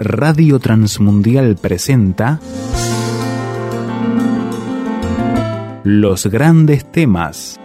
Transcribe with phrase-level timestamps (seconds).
[0.00, 2.38] Radio Transmundial presenta
[5.82, 7.58] Los grandes temas.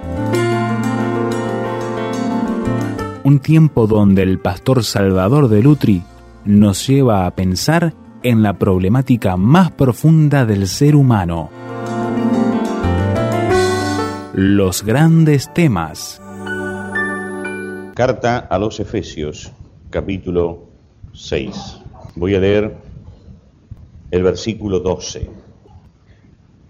[3.23, 6.03] Un tiempo donde el pastor Salvador de Lutri
[6.43, 7.93] nos lleva a pensar
[8.23, 11.51] en la problemática más profunda del ser humano.
[14.33, 16.19] Los grandes temas.
[17.93, 19.51] Carta a los Efesios,
[19.91, 20.69] capítulo
[21.13, 21.82] 6.
[22.15, 22.75] Voy a leer
[24.11, 25.31] el versículo 12.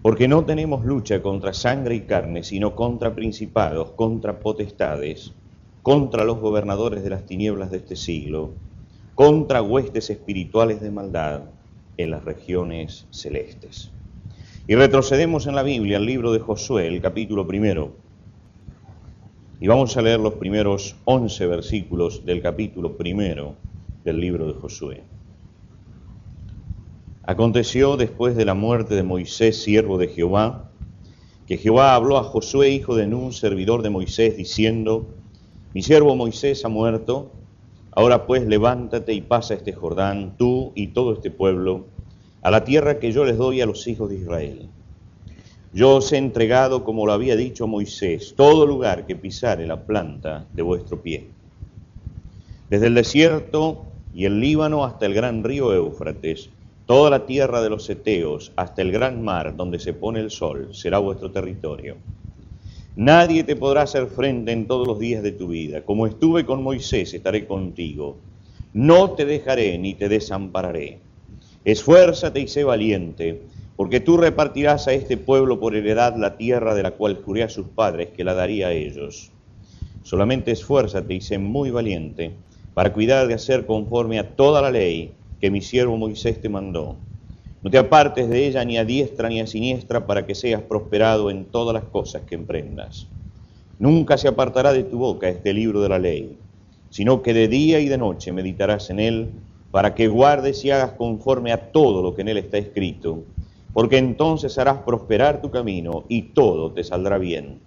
[0.00, 5.34] Porque no tenemos lucha contra sangre y carne, sino contra principados, contra potestades,
[5.82, 8.52] contra los gobernadores de las tinieblas de este siglo,
[9.14, 11.42] contra huestes espirituales de maldad
[11.98, 13.90] en las regiones celestes.
[14.66, 17.92] Y retrocedemos en la Biblia al libro de Josué, el capítulo primero,
[19.60, 23.56] y vamos a leer los primeros 11 versículos del capítulo primero
[24.04, 25.02] del libro de Josué.
[27.26, 30.70] Aconteció después de la muerte de Moisés, siervo de Jehová,
[31.46, 35.06] que Jehová habló a Josué, hijo de Nun, servidor de Moisés, diciendo,
[35.72, 37.32] mi siervo Moisés ha muerto,
[37.92, 41.86] ahora pues levántate y pasa este Jordán, tú y todo este pueblo,
[42.42, 44.68] a la tierra que yo les doy a los hijos de Israel.
[45.72, 50.46] Yo os he entregado, como lo había dicho Moisés, todo lugar que pisare la planta
[50.52, 51.30] de vuestro pie.
[52.68, 56.50] Desde el desierto y el Líbano hasta el gran río Éufrates,
[56.86, 60.68] Toda la tierra de los Eteos, hasta el gran mar donde se pone el sol,
[60.74, 61.96] será vuestro territorio.
[62.94, 65.82] Nadie te podrá hacer frente en todos los días de tu vida.
[65.82, 68.18] Como estuve con Moisés, estaré contigo.
[68.74, 71.00] No te dejaré ni te desampararé.
[71.64, 73.40] Esfuérzate y sé valiente,
[73.76, 77.48] porque tú repartirás a este pueblo por heredad la tierra de la cual juré a
[77.48, 79.32] sus padres que la daría a ellos.
[80.02, 82.36] Solamente esfuérzate y sé muy valiente
[82.74, 86.96] para cuidar de hacer conforme a toda la ley que mi siervo Moisés te mandó.
[87.62, 91.28] No te apartes de ella ni a diestra ni a siniestra para que seas prosperado
[91.28, 93.06] en todas las cosas que emprendas.
[93.78, 96.38] Nunca se apartará de tu boca este libro de la ley,
[96.88, 99.32] sino que de día y de noche meditarás en él
[99.70, 103.22] para que guardes y hagas conforme a todo lo que en él está escrito,
[103.74, 107.60] porque entonces harás prosperar tu camino y todo te saldrá bien.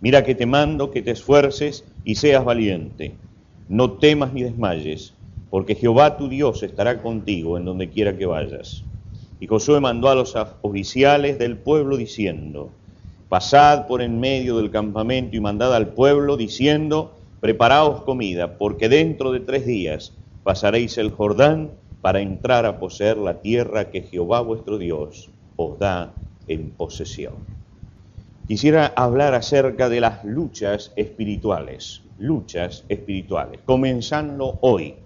[0.00, 3.14] Mira que te mando que te esfuerces y seas valiente.
[3.68, 5.13] No temas ni desmayes
[5.54, 8.82] porque Jehová tu Dios estará contigo en donde quiera que vayas.
[9.38, 12.70] Y Josué mandó a los oficiales del pueblo diciendo,
[13.28, 19.30] pasad por en medio del campamento y mandad al pueblo diciendo, preparaos comida, porque dentro
[19.30, 20.12] de tres días
[20.42, 21.70] pasaréis el Jordán
[22.00, 26.14] para entrar a poseer la tierra que Jehová vuestro Dios os da
[26.48, 27.34] en posesión.
[28.48, 34.96] Quisiera hablar acerca de las luchas espirituales, luchas espirituales, comenzando hoy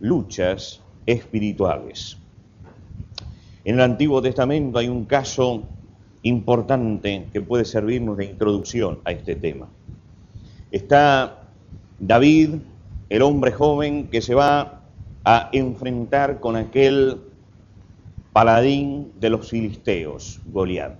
[0.00, 2.16] luchas espirituales.
[3.64, 5.62] En el Antiguo Testamento hay un caso
[6.22, 9.68] importante que puede servirnos de introducción a este tema.
[10.70, 11.42] Está
[11.98, 12.56] David,
[13.08, 14.80] el hombre joven que se va
[15.24, 17.20] a enfrentar con aquel
[18.32, 20.94] paladín de los filisteos, Goliat.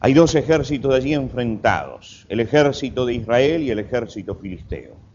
[0.00, 5.07] Hay dos ejércitos allí enfrentados, el ejército de Israel y el ejército filisteo.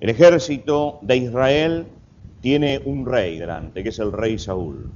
[0.00, 1.86] El ejército de Israel
[2.40, 4.90] tiene un rey delante, que es el rey Saúl.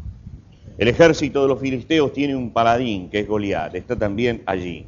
[0.79, 4.87] El ejército de los filisteos tiene un paladín, que es Goliat, está también allí.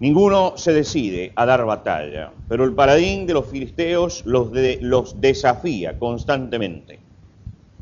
[0.00, 4.50] Ninguno se decide a dar batalla, pero el paladín de los filisteos los,
[4.80, 6.98] los desafía constantemente.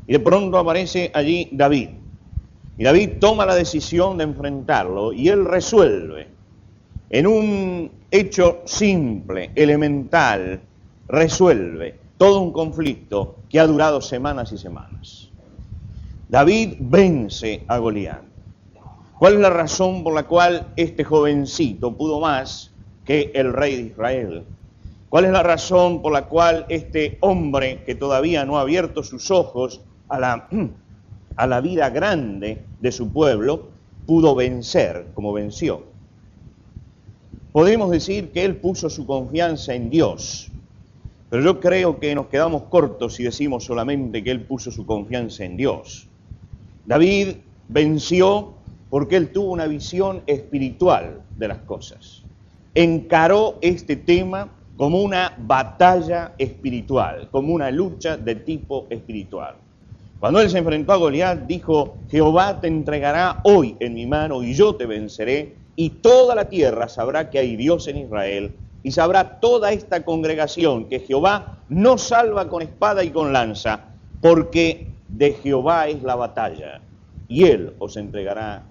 [0.07, 1.89] Y de pronto aparece allí David.
[2.77, 6.29] Y David toma la decisión de enfrentarlo y él resuelve
[7.09, 10.61] en un hecho simple, elemental,
[11.09, 15.31] resuelve todo un conflicto que ha durado semanas y semanas.
[16.29, 18.23] David vence a Goliat.
[19.19, 22.73] ¿Cuál es la razón por la cual este jovencito pudo más
[23.05, 24.45] que el rey de Israel?
[25.09, 29.31] ¿Cuál es la razón por la cual este hombre que todavía no ha abierto sus
[29.31, 30.49] ojos a la,
[31.37, 33.69] a la vida grande de su pueblo
[34.07, 35.85] pudo vencer como venció?
[37.53, 40.51] Podemos decir que él puso su confianza en Dios
[41.35, 45.45] pero yo creo que nos quedamos cortos si decimos solamente que él puso su confianza
[45.45, 46.07] en Dios.
[46.87, 48.55] David venció
[48.89, 52.23] porque él tuvo una visión espiritual de las cosas.
[52.73, 59.57] Encaró este tema como una batalla espiritual, como una lucha de tipo espiritual.
[60.21, 64.55] Cuando él se enfrentó a Goliat, dijo, Jehová te entregará hoy en mi mano y
[64.55, 68.53] yo te venceré, y toda la tierra sabrá que hay Dios en Israel
[68.85, 73.81] y sabrá toda esta congregación que Jehová no salva con espada y con lanza,
[74.21, 76.83] porque de Jehová es la batalla,
[77.27, 78.63] y Él os entregará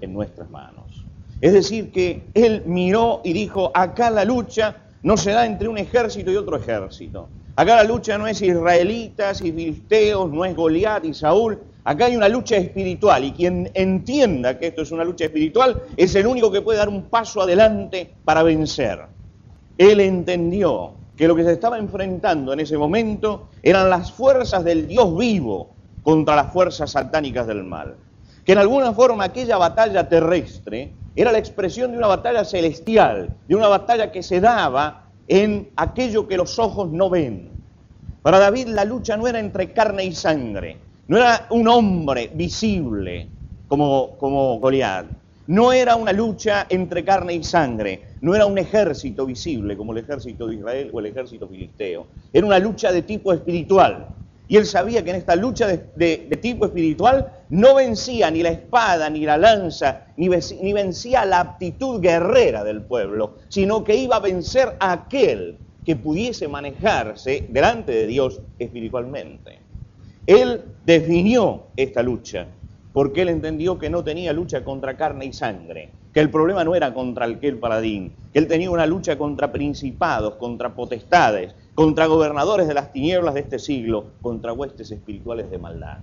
[0.00, 1.04] en nuestras manos.
[1.42, 5.76] Es decir, que Él miró y dijo, acá la lucha no se da entre un
[5.76, 7.28] ejército y otro ejército.
[7.54, 12.16] Acá la lucha no es israelitas y filisteos, no es Goliat y Saúl, Acá hay
[12.16, 16.52] una lucha espiritual y quien entienda que esto es una lucha espiritual es el único
[16.52, 19.00] que puede dar un paso adelante para vencer.
[19.78, 24.86] Él entendió que lo que se estaba enfrentando en ese momento eran las fuerzas del
[24.86, 25.70] Dios vivo
[26.04, 27.96] contra las fuerzas satánicas del mal.
[28.44, 33.54] Que en alguna forma aquella batalla terrestre era la expresión de una batalla celestial, de
[33.56, 37.50] una batalla que se daba en aquello que los ojos no ven.
[38.22, 43.28] Para David la lucha no era entre carne y sangre, no era un hombre visible
[43.68, 45.06] como, como Goliat.
[45.48, 48.02] No era una lucha entre carne y sangre.
[48.20, 52.06] No era un ejército visible como el ejército de Israel o el ejército filisteo.
[52.32, 54.06] Era una lucha de tipo espiritual.
[54.46, 59.08] Y él sabía que en esta lucha de, tipo espiritual no vencía ni la espada,
[59.10, 64.20] ni la lanza, ni, ni vencía la aptitud guerrera del pueblo, sino que iba a
[64.20, 69.61] vencer a aquel que pudiese manejarse delante de Dios espiritualmente.
[70.26, 72.46] Él definió esta lucha
[72.92, 76.74] porque él entendió que no tenía lucha contra carne y sangre, que el problema no
[76.74, 82.68] era contra aquel paladín, que él tenía una lucha contra principados, contra potestades, contra gobernadores
[82.68, 85.98] de las tinieblas de este siglo, contra huestes espirituales de maldad.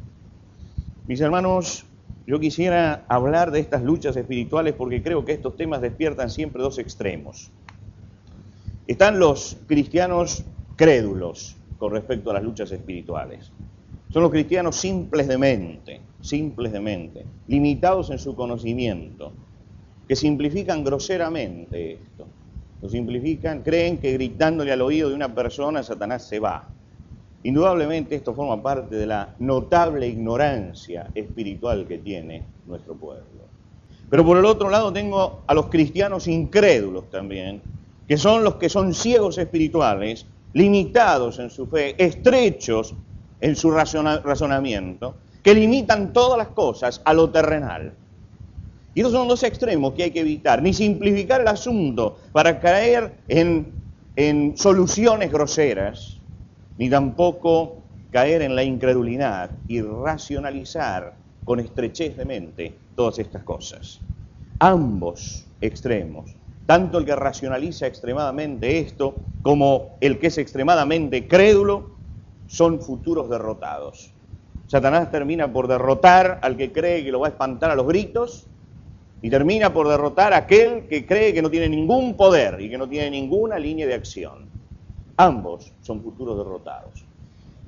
[1.07, 1.85] Mis hermanos,
[2.25, 6.79] yo quisiera hablar de estas luchas espirituales porque creo que estos temas despiertan siempre dos
[6.79, 7.51] extremos.
[8.87, 10.43] Están los cristianos
[10.75, 13.51] crédulos con respecto a las luchas espirituales.
[14.11, 19.31] Son los cristianos simples de mente, simples de mente, limitados en su conocimiento,
[20.07, 22.25] que simplifican groseramente esto.
[22.81, 26.67] Lo simplifican, creen que gritándole al oído de una persona Satanás se va.
[27.43, 33.23] Indudablemente esto forma parte de la notable ignorancia espiritual que tiene nuestro pueblo.
[34.09, 37.61] Pero por el otro lado tengo a los cristianos incrédulos también,
[38.07, 42.95] que son los que son ciegos espirituales, limitados en su fe, estrechos
[43.41, 47.93] en su razonamiento, que limitan todas las cosas a lo terrenal.
[48.93, 53.13] Y esos son dos extremos que hay que evitar, ni simplificar el asunto para caer
[53.27, 53.71] en,
[54.15, 56.17] en soluciones groseras,
[56.77, 57.77] ni tampoco
[58.11, 61.13] caer en la incredulidad y racionalizar
[61.45, 63.99] con estrechez de mente todas estas cosas.
[64.59, 66.35] Ambos extremos,
[66.65, 71.98] tanto el que racionaliza extremadamente esto como el que es extremadamente crédulo,
[72.49, 74.11] son futuros derrotados.
[74.65, 78.47] Satanás termina por derrotar al que cree que lo va a espantar a los gritos
[79.21, 82.77] y termina por derrotar a aquel que cree que no tiene ningún poder y que
[82.77, 84.47] no tiene ninguna línea de acción.
[85.15, 87.05] Ambos son futuros derrotados.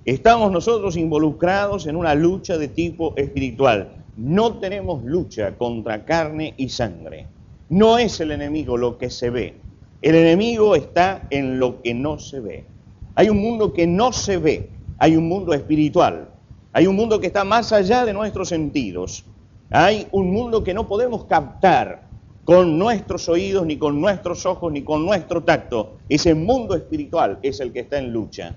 [0.04, 4.04] Estamos nosotros involucrados en una lucha de tipo espiritual.
[4.18, 7.28] No tenemos lucha contra carne y sangre.
[7.70, 9.54] No es el enemigo lo que se ve.
[10.02, 12.71] El enemigo está en lo que no se ve.
[13.16, 16.30] Hay un mundo que no se ve, hay un mundo espiritual,
[16.72, 19.26] hay un mundo que está más allá de nuestros sentidos,
[19.70, 22.04] hay un mundo que no podemos captar
[22.46, 25.98] con nuestros oídos, ni con nuestros ojos, ni con nuestro tacto.
[26.10, 28.56] Ese mundo espiritual es el que está en lucha.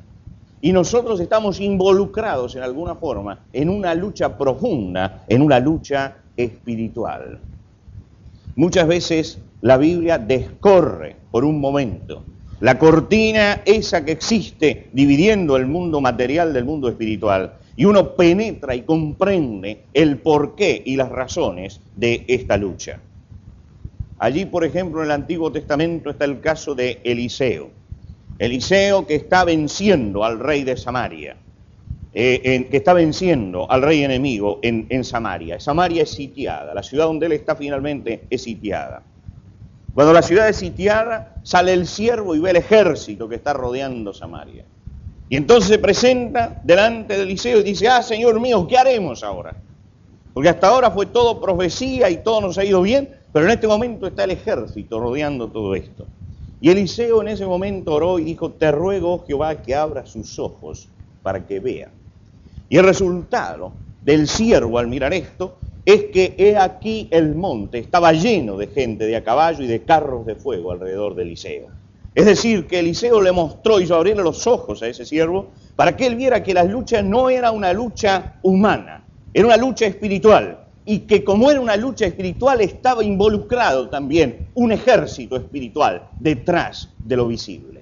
[0.60, 7.38] Y nosotros estamos involucrados en alguna forma en una lucha profunda, en una lucha espiritual.
[8.56, 12.22] Muchas veces la Biblia descorre por un momento
[12.60, 17.54] la cortina esa que existe dividiendo el mundo material del mundo espiritual.
[17.76, 23.00] Y uno penetra y comprende el porqué y las razones de esta lucha.
[24.18, 27.70] Allí, por ejemplo, en el Antiguo Testamento está el caso de Eliseo.
[28.38, 31.36] Eliseo que está venciendo al rey de Samaria,
[32.12, 35.58] eh, que está venciendo al rey enemigo en, en Samaria.
[35.58, 39.02] Samaria es sitiada, la ciudad donde él está finalmente es sitiada.
[39.94, 44.12] Cuando la ciudad es sitiada, sale el siervo y ve el ejército que está rodeando
[44.12, 44.64] Samaria.
[45.28, 49.56] Y entonces se presenta delante de Eliseo y dice, ah, Señor mío, ¿qué haremos ahora?
[50.32, 53.68] Porque hasta ahora fue todo profecía y todo nos ha ido bien, pero en este
[53.68, 56.06] momento está el ejército rodeando todo esto.
[56.60, 60.88] Y Eliseo en ese momento oró y dijo, te ruego, Jehová, que abra sus ojos
[61.22, 61.90] para que vea.
[62.68, 63.72] Y el resultado
[64.02, 69.06] del siervo al mirar esto es que he aquí el monte estaba lleno de gente
[69.06, 71.66] de a caballo y de carros de fuego alrededor de Eliseo.
[72.14, 76.06] Es decir, que Eliseo le mostró, hizo abrirle los ojos a ese siervo para que
[76.06, 81.00] él viera que la lucha no era una lucha humana, era una lucha espiritual, y
[81.00, 87.26] que como era una lucha espiritual estaba involucrado también un ejército espiritual detrás de lo
[87.26, 87.80] visible.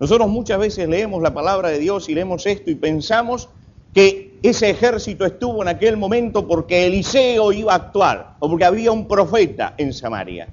[0.00, 3.50] Nosotros muchas veces leemos la palabra de Dios y leemos esto y pensamos
[3.92, 8.90] que ese ejército estuvo en aquel momento porque Eliseo iba a actuar o porque había
[8.90, 10.48] un profeta en Samaria.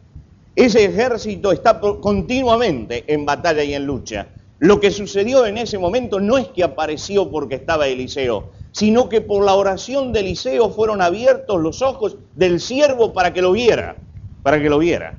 [0.56, 4.28] Ese ejército está continuamente en batalla y en lucha.
[4.60, 9.22] Lo que sucedió en ese momento no es que apareció porque estaba Eliseo, sino que
[9.22, 13.96] por la oración de Eliseo fueron abiertos los ojos del siervo para que lo viera,
[14.44, 15.18] para que lo viera.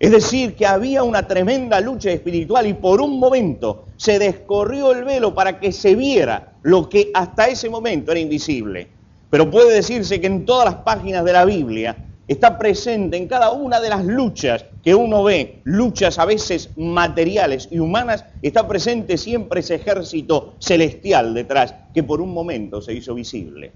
[0.00, 5.04] Es decir, que había una tremenda lucha espiritual y por un momento se descorrió el
[5.04, 8.88] velo para que se viera lo que hasta ese momento era invisible.
[9.30, 13.50] Pero puede decirse que en todas las páginas de la Biblia está presente en cada
[13.50, 19.18] una de las luchas que uno ve, luchas a veces materiales y humanas, está presente
[19.18, 23.72] siempre ese ejército celestial detrás que por un momento se hizo visible.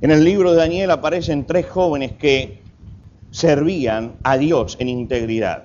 [0.00, 2.62] En el libro de Daniel aparecen tres jóvenes que
[3.30, 5.64] servían a Dios en integridad.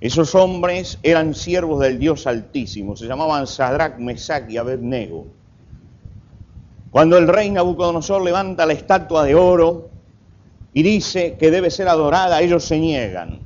[0.00, 5.26] Esos hombres eran siervos del Dios Altísimo, se llamaban Sadrach, Mesach y Abednego.
[6.90, 9.90] Cuando el rey Nabucodonosor levanta la estatua de oro
[10.72, 13.38] y dice que debe ser adorada, ellos se niegan.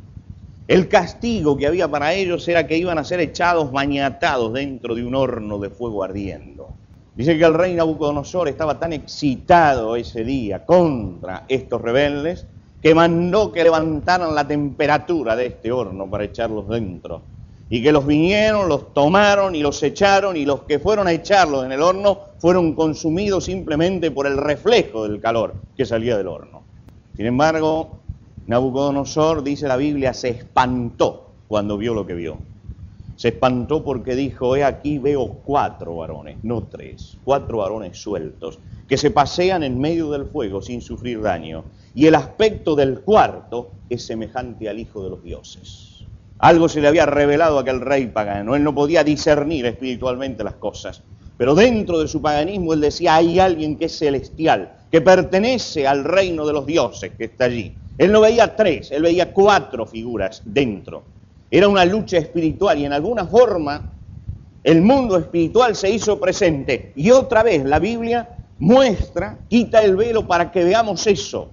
[0.66, 5.04] El castigo que había para ellos era que iban a ser echados mañatados dentro de
[5.04, 6.70] un horno de fuego ardiendo.
[7.14, 12.46] Dice que el rey Nabucodonosor estaba tan excitado ese día contra estos rebeldes
[12.82, 17.20] que mandó que levantaran la temperatura de este horno para echarlos dentro.
[17.68, 21.64] Y que los vinieron, los tomaron y los echaron y los que fueron a echarlos
[21.64, 26.62] en el horno fueron consumidos simplemente por el reflejo del calor que salía del horno.
[27.16, 28.00] Sin embargo,
[28.46, 32.36] Nabucodonosor, dice la Biblia, se espantó cuando vio lo que vio.
[33.16, 38.98] Se espantó porque dijo, he aquí veo cuatro varones, no tres, cuatro varones sueltos, que
[38.98, 44.04] se pasean en medio del fuego sin sufrir daño y el aspecto del cuarto es
[44.04, 46.04] semejante al Hijo de los dioses.
[46.40, 50.56] Algo se le había revelado a aquel rey pagano, él no podía discernir espiritualmente las
[50.56, 51.02] cosas,
[51.36, 56.04] pero dentro de su paganismo él decía, hay alguien que es celestial, que pertenece al
[56.04, 57.74] reino de los dioses que está allí.
[57.98, 61.02] Él no veía tres, él veía cuatro figuras dentro.
[61.50, 63.90] Era una lucha espiritual y en alguna forma
[64.62, 66.92] el mundo espiritual se hizo presente.
[66.96, 71.50] Y otra vez la Biblia muestra, quita el velo para que veamos eso,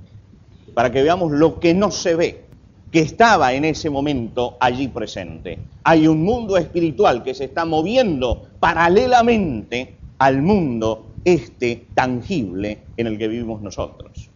[0.74, 2.46] para que veamos lo que no se ve,
[2.92, 5.58] que estaba en ese momento allí presente.
[5.84, 13.18] Hay un mundo espiritual que se está moviendo paralelamente al mundo este tangible en el
[13.18, 14.30] que vivimos nosotros.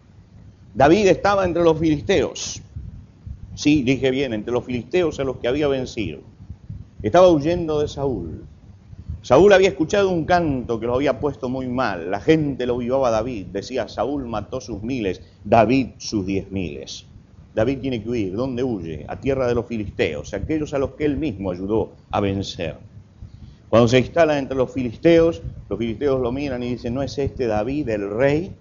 [0.73, 2.61] David estaba entre los filisteos.
[3.55, 6.19] Sí, dije bien, entre los filisteos a los que había vencido.
[7.03, 8.45] Estaba huyendo de Saúl.
[9.21, 12.11] Saúl había escuchado un canto que lo había puesto muy mal.
[12.11, 13.47] La gente lo vivaba a David.
[13.47, 17.05] Decía, Saúl mató sus miles, David sus diez miles.
[17.55, 18.35] David tiene que huir.
[18.35, 19.05] ¿Dónde huye?
[19.07, 22.75] A tierra de los filisteos, aquellos a los que él mismo ayudó a vencer.
[23.69, 27.47] Cuando se instala entre los filisteos, los filisteos lo miran y dicen, ¿no es este
[27.47, 28.51] David el rey?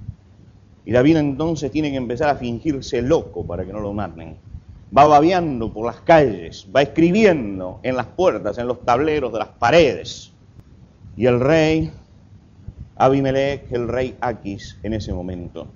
[0.87, 4.37] Y David entonces tiene que empezar a fingirse loco para que no lo maten.
[4.97, 9.49] Va babeando por las calles, va escribiendo en las puertas, en los tableros de las
[9.49, 10.31] paredes
[11.17, 11.91] y el rey
[12.97, 15.67] Abimelech, el rey Aquis, en ese momento,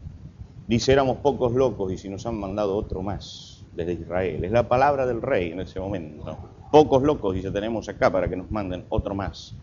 [0.69, 4.45] dice, éramos pocos locos y si nos han mandado otro más desde Israel.
[4.45, 6.37] Es la palabra del rey en ese momento.
[6.71, 9.55] Pocos locos y se tenemos acá para que nos manden otro más.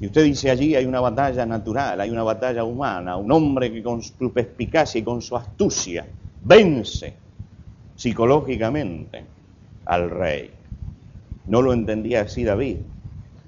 [0.00, 3.82] Y usted dice allí hay una batalla natural, hay una batalla humana, un hombre que
[3.82, 6.06] con su perspicacia y con su astucia
[6.42, 7.14] vence
[7.94, 9.24] psicológicamente
[9.86, 10.50] al rey.
[11.46, 12.78] No lo entendía así David.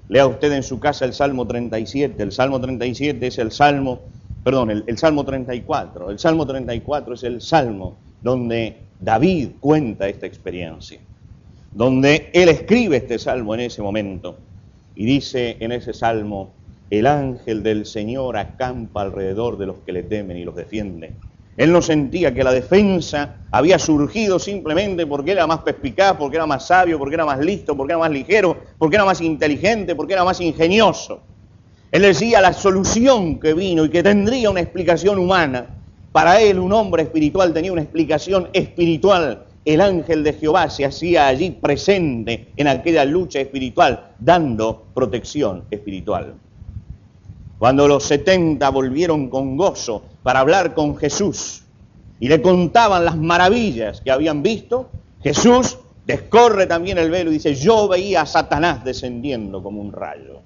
[0.07, 2.21] Lea usted en su casa el Salmo 37.
[2.21, 3.99] El Salmo 37 es el Salmo,
[4.43, 6.11] perdón, el, Salmo 34.
[6.11, 10.99] El Salmo 34 es el Salmo donde David cuenta esta experiencia,
[11.71, 14.37] donde él escribe este Salmo en ese momento
[14.95, 16.51] y dice en ese Salmo,
[16.89, 21.13] el ángel del Señor acampa alrededor de los que le temen y los defiende.
[21.55, 26.45] Él no sentía que la defensa había surgido simplemente porque era más perspicaz, porque era
[26.45, 30.13] más sabio, porque era más listo, porque era más ligero, porque era más inteligente, porque
[30.13, 31.21] era más ingenioso.
[31.91, 35.65] Él decía la solución que vino y que tendría una explicación humana.
[36.11, 39.45] Para él un hombre espiritual tenía una explicación espiritual.
[39.65, 46.35] El ángel de Jehová se hacía allí presente en aquella lucha espiritual, dando protección espiritual.
[47.57, 51.63] Cuando los setenta volvieron con gozo para hablar con Jesús
[52.19, 54.89] y le contaban las maravillas que habían visto,
[55.21, 60.41] Jesús descorre también el velo y dice, yo veía a Satanás descendiendo como un rayo,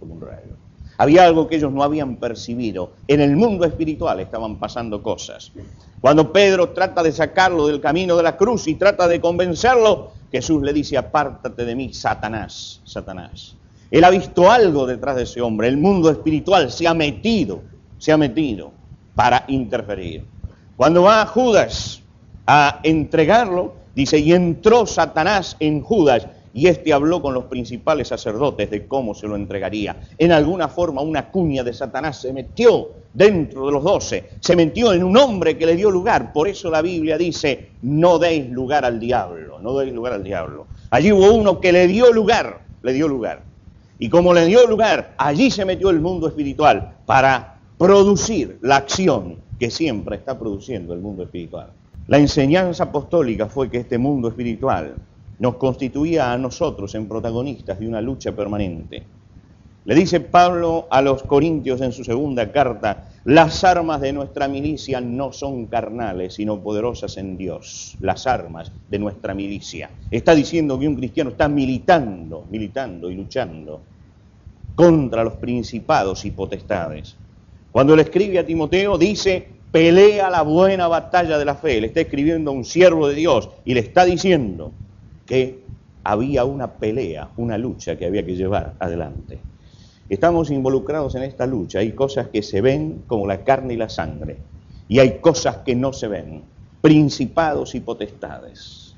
[0.00, 0.57] como un rayo.
[0.98, 2.92] Había algo que ellos no habían percibido.
[3.06, 5.52] En el mundo espiritual estaban pasando cosas.
[6.00, 10.60] Cuando Pedro trata de sacarlo del camino de la cruz y trata de convencerlo, Jesús
[10.60, 13.54] le dice, apártate de mí, Satanás, Satanás.
[13.92, 15.68] Él ha visto algo detrás de ese hombre.
[15.68, 17.62] El mundo espiritual se ha metido,
[17.98, 18.72] se ha metido
[19.14, 20.24] para interferir.
[20.76, 22.02] Cuando va Judas
[22.46, 28.70] a entregarlo, dice, y entró Satanás en Judas y éste habló con los principales sacerdotes
[28.70, 29.96] de cómo se lo entregaría.
[30.18, 34.92] En alguna forma una cuña de Satanás se metió dentro de los doce, se metió
[34.92, 36.32] en un hombre que le dio lugar.
[36.32, 40.66] Por eso la Biblia dice, no deis lugar al diablo, no deis lugar al diablo.
[40.90, 43.42] Allí hubo uno que le dio lugar, le dio lugar.
[43.98, 49.36] Y como le dio lugar, allí se metió el mundo espiritual para producir la acción
[49.58, 51.72] que siempre está produciendo el mundo espiritual.
[52.06, 54.94] La enseñanza apostólica fue que este mundo espiritual
[55.38, 59.02] nos constituía a nosotros en protagonistas de una lucha permanente.
[59.84, 65.00] Le dice Pablo a los Corintios en su segunda carta, las armas de nuestra milicia
[65.00, 67.96] no son carnales, sino poderosas en Dios.
[68.00, 69.90] Las armas de nuestra milicia.
[70.10, 73.80] Está diciendo que un cristiano está militando, militando y luchando
[74.74, 77.16] contra los principados y potestades.
[77.72, 81.80] Cuando le escribe a Timoteo, dice, pelea la buena batalla de la fe.
[81.80, 84.72] Le está escribiendo a un siervo de Dios y le está diciendo,
[85.28, 85.60] que
[86.02, 89.38] había una pelea, una lucha que había que llevar adelante.
[90.08, 91.80] Estamos involucrados en esta lucha.
[91.80, 94.38] Hay cosas que se ven como la carne y la sangre.
[94.88, 96.42] Y hay cosas que no se ven.
[96.80, 98.94] Principados y potestades.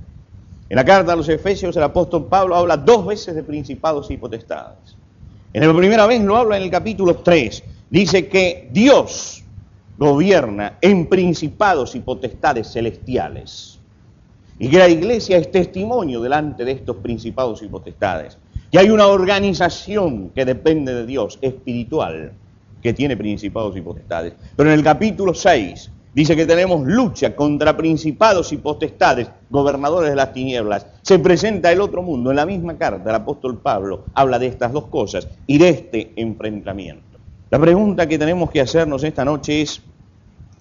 [0.68, 4.16] En la carta a los Efesios el apóstol Pablo habla dos veces de principados y
[4.16, 4.96] potestades.
[5.52, 7.64] En la primera vez lo habla en el capítulo 3.
[7.90, 9.42] Dice que Dios
[9.98, 13.79] gobierna en principados y potestades celestiales
[14.62, 18.36] y que la iglesia es testimonio delante de estos principados y potestades.
[18.70, 22.32] Que hay una organización que depende de Dios, espiritual,
[22.82, 24.34] que tiene principados y potestades.
[24.54, 30.16] Pero en el capítulo 6 dice que tenemos lucha contra principados y potestades, gobernadores de
[30.16, 30.86] las tinieblas.
[31.00, 32.28] Se presenta el otro mundo.
[32.28, 36.12] En la misma carta el apóstol Pablo habla de estas dos cosas y de este
[36.16, 37.18] enfrentamiento.
[37.48, 39.80] La pregunta que tenemos que hacernos esta noche es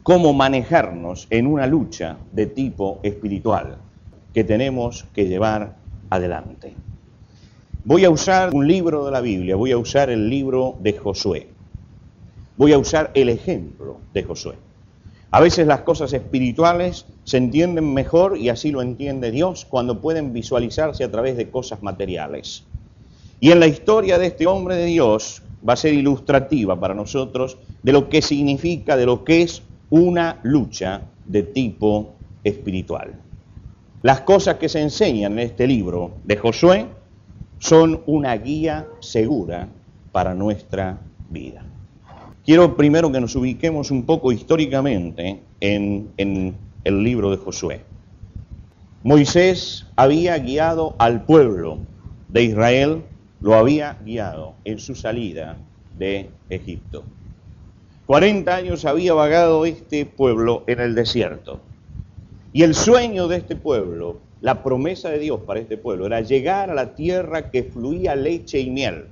[0.03, 3.88] cómo manejarnos en una lucha de tipo espiritual
[4.33, 5.75] que tenemos que llevar
[6.09, 6.73] adelante.
[7.85, 11.47] Voy a usar un libro de la Biblia, voy a usar el libro de Josué.
[12.57, 14.55] Voy a usar el ejemplo de Josué.
[15.31, 20.33] A veces las cosas espirituales se entienden mejor, y así lo entiende Dios, cuando pueden
[20.33, 22.63] visualizarse a través de cosas materiales.
[23.39, 27.57] Y en la historia de este hombre de Dios va a ser ilustrativa para nosotros
[27.83, 33.13] de lo que significa, de lo que es una lucha de tipo espiritual.
[34.01, 36.85] Las cosas que se enseñan en este libro de Josué
[37.57, 39.67] son una guía segura
[40.13, 41.65] para nuestra vida.
[42.45, 47.81] Quiero primero que nos ubiquemos un poco históricamente en, el libro de Josué.
[49.03, 51.79] Moisés había guiado al pueblo
[52.29, 53.03] de Israel,
[53.41, 55.57] lo había guiado en su salida
[55.97, 57.03] de Egipto.
[58.05, 61.59] 40 años había vagado este pueblo en el desierto.
[62.51, 66.71] Y el sueño de este pueblo, la promesa de Dios para este pueblo, era llegar
[66.71, 69.05] a la tierra que fluía leche y miel.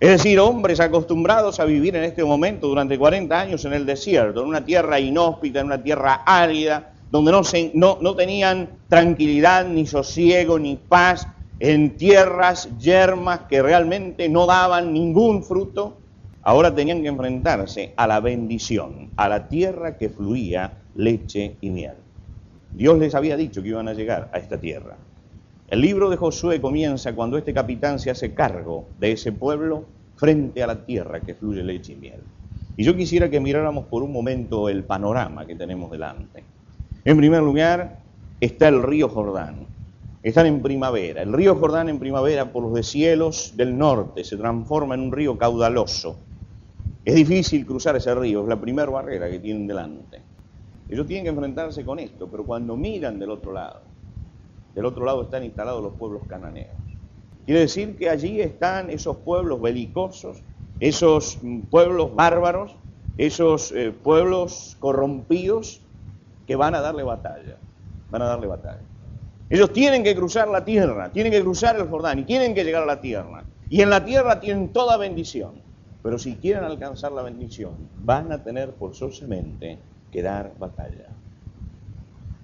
[0.00, 4.42] Es decir, hombres acostumbrados a vivir en este momento durante 40 años en el desierto,
[4.42, 9.86] en una tierra inhóspita, en una tierra árida, donde no, se, no, tenían tranquilidad, ni
[9.86, 11.26] sosiego, ni paz,
[11.60, 15.96] en tierras yermas que realmente no daban ningún fruto,
[16.42, 21.94] ahora tenían que enfrentarse a la bendición, a la tierra que fluía leche y miel.
[22.74, 24.96] Dios les había dicho que iban a llegar a esta tierra.
[25.68, 29.84] El libro de Josué comienza cuando este capitán se hace cargo de ese pueblo
[30.16, 32.20] frente a la tierra que fluye leche y miel.
[32.76, 36.44] Y yo quisiera que miráramos por un momento el panorama que tenemos delante.
[37.04, 37.98] En primer lugar
[38.40, 39.66] está el río Jordán.
[40.22, 41.22] Están en primavera.
[41.22, 45.38] El río Jordán en primavera por los deshielos del norte se transforma en un río
[45.38, 46.16] caudaloso.
[47.04, 50.27] Es difícil cruzar ese río, es la primera barrera que tienen delante.
[50.88, 53.80] Ellos tienen que enfrentarse con esto, pero cuando miran del otro lado,
[54.74, 56.76] del otro lado están instalados los pueblos cananeos.
[57.44, 60.42] Quiere decir que allí están esos pueblos belicosos,
[60.80, 62.76] esos mm, pueblos bárbaros,
[63.16, 65.80] esos eh, pueblos corrompidos
[66.46, 67.56] que van a darle batalla,
[68.10, 68.80] van a darle batalla.
[69.50, 72.82] Ellos tienen que cruzar la tierra, tienen que cruzar el Jordán y tienen que llegar
[72.82, 73.44] a la tierra.
[73.70, 75.52] Y en la tierra tienen toda bendición.
[76.02, 77.72] Pero si quieren alcanzar la bendición,
[78.04, 79.78] van a tener forzosamente
[80.10, 81.08] que dar batalla.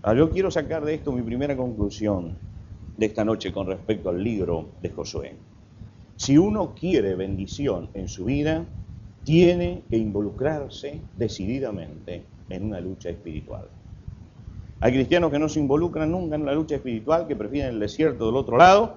[0.02, 2.36] Ahora, yo quiero sacar de esto mi primera conclusión
[2.96, 5.34] de esta noche con respecto al libro de Josué.
[6.16, 8.64] Si uno quiere bendición en su vida,
[9.24, 13.68] tiene que involucrarse decididamente en una lucha espiritual.
[14.80, 18.26] Hay cristianos que no se involucran nunca en la lucha espiritual, que prefieren el desierto
[18.26, 18.96] del otro lado,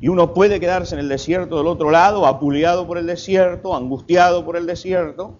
[0.00, 4.44] y uno puede quedarse en el desierto del otro lado, apuleado por el desierto, angustiado
[4.44, 5.38] por el desierto,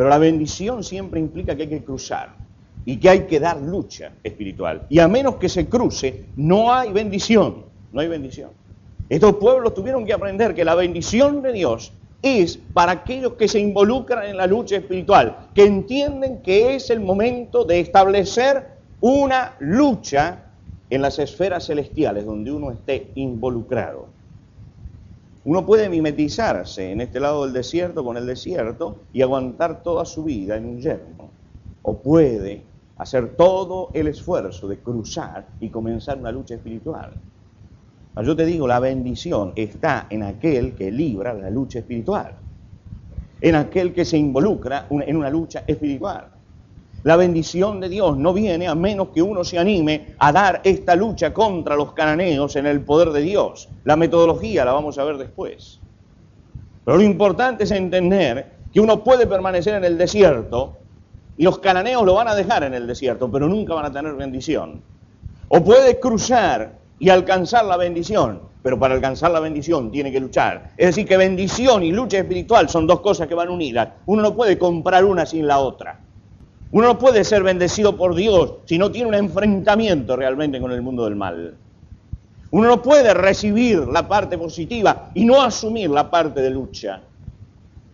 [0.00, 2.34] pero la bendición siempre implica que hay que cruzar
[2.86, 4.86] y que hay que dar lucha espiritual.
[4.88, 8.48] Y a menos que se cruce, no hay bendición, no hay bendición.
[9.10, 13.60] Estos pueblos tuvieron que aprender que la bendición de Dios es para aquellos que se
[13.60, 18.68] involucran en la lucha espiritual, que entienden que es el momento de establecer
[19.02, 20.44] una lucha
[20.88, 24.06] en las esferas celestiales donde uno esté involucrado.
[25.44, 30.24] Uno puede mimetizarse en este lado del desierto con el desierto y aguantar toda su
[30.24, 31.30] vida en un yermo.
[31.82, 32.62] O puede
[32.96, 37.16] hacer todo el esfuerzo de cruzar y comenzar una lucha espiritual.
[38.22, 42.34] Yo te digo, la bendición está en aquel que libra la lucha espiritual,
[43.40, 46.39] en aquel que se involucra en una lucha espiritual.
[47.02, 50.94] La bendición de Dios no viene a menos que uno se anime a dar esta
[50.94, 53.70] lucha contra los cananeos en el poder de Dios.
[53.84, 55.80] La metodología la vamos a ver después.
[56.84, 60.76] Pero lo importante es entender que uno puede permanecer en el desierto
[61.38, 64.12] y los cananeos lo van a dejar en el desierto, pero nunca van a tener
[64.12, 64.82] bendición.
[65.48, 70.72] O puede cruzar y alcanzar la bendición, pero para alcanzar la bendición tiene que luchar.
[70.76, 73.88] Es decir, que bendición y lucha espiritual son dos cosas que van unidas.
[74.04, 75.98] Uno no puede comprar una sin la otra.
[76.72, 80.82] Uno no puede ser bendecido por Dios si no tiene un enfrentamiento realmente con el
[80.82, 81.58] mundo del mal.
[82.52, 87.00] Uno no puede recibir la parte positiva y no asumir la parte de lucha.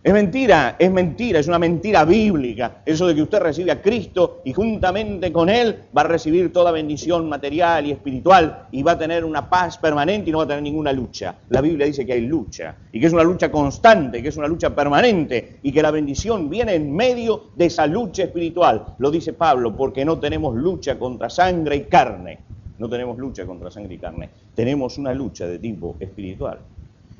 [0.03, 2.81] Es mentira, es mentira, es una mentira bíblica.
[2.85, 6.71] Eso de que usted recibe a Cristo y juntamente con Él va a recibir toda
[6.71, 10.47] bendición material y espiritual y va a tener una paz permanente y no va a
[10.47, 11.35] tener ninguna lucha.
[11.49, 14.47] La Biblia dice que hay lucha y que es una lucha constante, que es una
[14.47, 18.95] lucha permanente y que la bendición viene en medio de esa lucha espiritual.
[18.99, 22.39] Lo dice Pablo, porque no tenemos lucha contra sangre y carne.
[22.77, 24.29] No tenemos lucha contra sangre y carne.
[24.53, 26.59] Tenemos una lucha de tipo espiritual.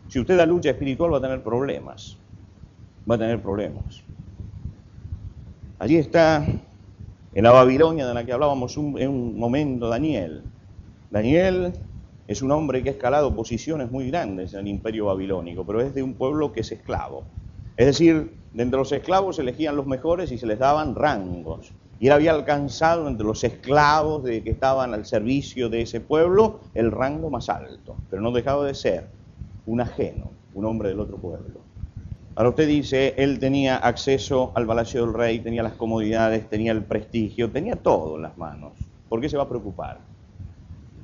[0.08, 2.18] Si usted da lucha espiritual va a tener problemas
[3.10, 4.04] va a tener problemas.
[5.80, 6.46] Allí está,
[7.34, 10.44] en la Babilonia de la que hablábamos en un momento, Daniel.
[11.12, 11.74] Daniel
[12.28, 15.94] es un hombre que ha escalado posiciones muy grandes en el imperio babilónico, pero es
[15.94, 17.24] de un pueblo que es esclavo.
[17.78, 21.72] Es decir, de entre los esclavos se elegían los mejores y se les daban rangos.
[22.00, 26.60] Y él había alcanzado entre los esclavos de que estaban al servicio de ese pueblo
[26.74, 29.08] el rango más alto, pero no dejaba de ser
[29.66, 31.67] un ajeno, un hombre del otro pueblo.
[32.38, 36.84] Ahora usted dice, él tenía acceso al palacio del rey, tenía las comodidades, tenía el
[36.84, 38.74] prestigio, tenía todo en las manos.
[39.10, 40.02] ¿Por qué se va a preocupar?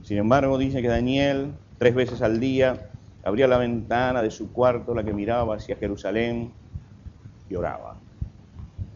[0.04, 2.88] Sin embargo, dice que Daniel, tres veces al día,
[3.24, 6.54] abría la ventana de su cuarto, la que miraba hacia Jerusalén,
[7.50, 8.00] y oraba.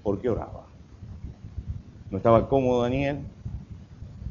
[0.03, 0.67] ¿Por qué oraba?
[2.11, 3.17] ¿No estaba cómodo Daniel?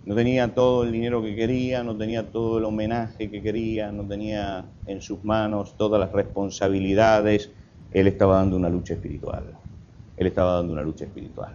[0.04, 4.06] No tenía todo el dinero que quería, no tenía todo el homenaje que quería, no
[4.06, 7.50] tenía en sus manos todas las responsabilidades
[7.92, 9.44] él estaba dando una lucha espiritual.
[10.16, 11.54] Él estaba dando una lucha espiritual.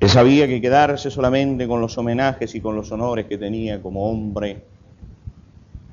[0.00, 4.10] Él sabía que quedarse solamente con los homenajes y con los honores que tenía como
[4.10, 4.64] hombre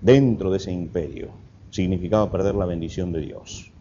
[0.01, 1.29] dentro de ese imperio
[1.69, 3.71] significaba perder la bendición de Dios.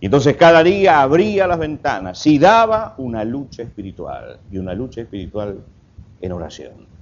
[0.00, 5.02] Y entonces cada día abría las ventanas y daba una lucha espiritual y una lucha
[5.02, 5.58] espiritual
[6.20, 6.97] en oración.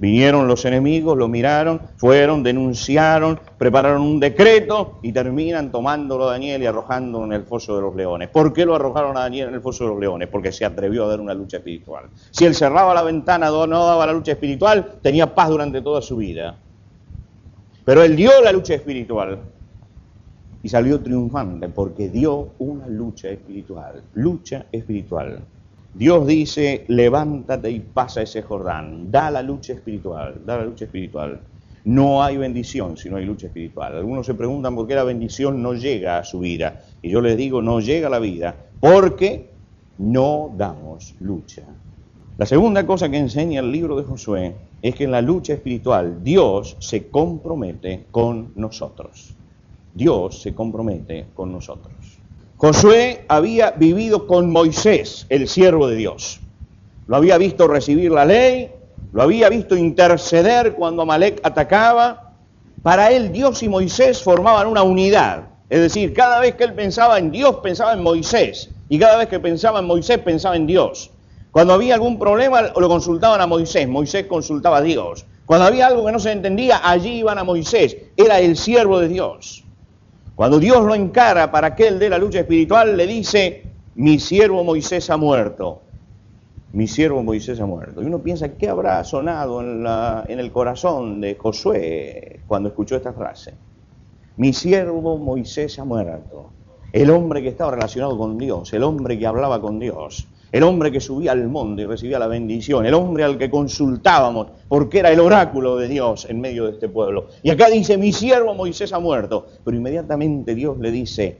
[0.00, 6.62] Vinieron los enemigos, lo miraron, fueron, denunciaron, prepararon un decreto y terminan tomándolo a Daniel
[6.62, 8.30] y arrojándolo en el foso de los leones.
[8.30, 10.28] ¿Por qué lo arrojaron a Daniel en el foso de los leones?
[10.28, 12.06] Porque se atrevió a dar una lucha espiritual.
[12.30, 16.16] Si él cerraba la ventana, no daba la lucha espiritual, tenía paz durante toda su
[16.16, 16.56] vida.
[17.84, 19.38] Pero él dio la lucha espiritual
[20.62, 24.02] y salió triunfante porque dio una lucha espiritual.
[24.14, 25.40] Lucha espiritual.
[25.92, 31.40] Dios dice, levántate y pasa ese Jordán, da la lucha espiritual, da la lucha espiritual.
[31.84, 33.96] No hay bendición si no hay lucha espiritual.
[33.96, 36.82] Algunos se preguntan por qué la bendición no llega a su vida.
[37.02, 39.50] Y yo les digo, no llega a la vida porque
[39.98, 41.62] no damos lucha.
[42.38, 46.22] La segunda cosa que enseña el libro de Josué es que en la lucha espiritual
[46.22, 49.34] Dios se compromete con nosotros.
[49.92, 51.99] Dios se compromete con nosotros.
[52.60, 56.40] Josué había vivido con Moisés, el siervo de Dios.
[57.06, 58.70] Lo había visto recibir la ley,
[59.14, 62.34] lo había visto interceder cuando Amalek atacaba.
[62.82, 65.44] Para él Dios y Moisés formaban una unidad.
[65.70, 68.68] Es decir, cada vez que él pensaba en Dios, pensaba en Moisés.
[68.90, 71.12] Y cada vez que pensaba en Moisés, pensaba en Dios.
[71.52, 73.88] Cuando había algún problema, lo consultaban a Moisés.
[73.88, 75.24] Moisés consultaba a Dios.
[75.46, 77.96] Cuando había algo que no se entendía, allí iban a Moisés.
[78.18, 79.64] Era el siervo de Dios.
[80.40, 83.62] Cuando Dios lo encara para que él dé la lucha espiritual, le dice,
[83.96, 85.82] mi siervo Moisés ha muerto.
[86.72, 88.02] Mi siervo Moisés ha muerto.
[88.02, 89.84] Y uno piensa, ¿qué habrá sonado en,
[90.32, 93.52] en el corazón de Josué cuando escuchó esta frase?
[94.38, 96.48] Mi siervo Moisés ha muerto.
[96.90, 100.90] El hombre que estaba relacionado con Dios, el hombre que hablaba con Dios, el hombre
[100.90, 105.12] que subía al monte y recibía la bendición, el hombre al que consultábamos, porque era
[105.12, 107.28] el oráculo de Dios en medio de este pueblo.
[107.42, 109.46] Y acá dice, mi siervo Moisés ha muerto.
[109.64, 111.38] Pero inmediatamente Dios le dice,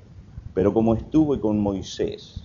[0.55, 2.44] pero como estuve con Moisés,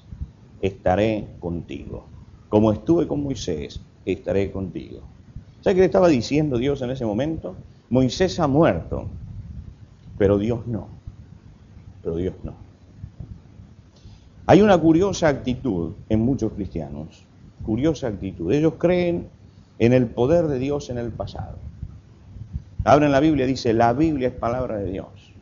[0.61, 2.07] estaré contigo.
[2.49, 5.01] Como estuve con Moisés, estaré contigo.
[5.61, 7.55] ¿Sabe qué le estaba diciendo Dios en ese momento?
[7.89, 9.07] Moisés ha muerto,
[10.17, 10.87] pero Dios no.
[12.03, 12.64] Pero Dios no.
[14.47, 17.25] Hay una curiosa actitud en muchos cristianos,
[17.63, 18.51] curiosa actitud.
[18.51, 19.27] Ellos creen
[19.79, 21.57] en el poder de Dios en el pasado.
[22.83, 25.33] Abren la Biblia, dice, la Biblia es palabra de Dios.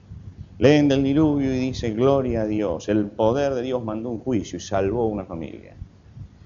[0.57, 4.55] Leen del diluvio y dice, gloria a Dios, el poder de Dios mandó un juicio
[4.55, 5.75] y salvó una familia.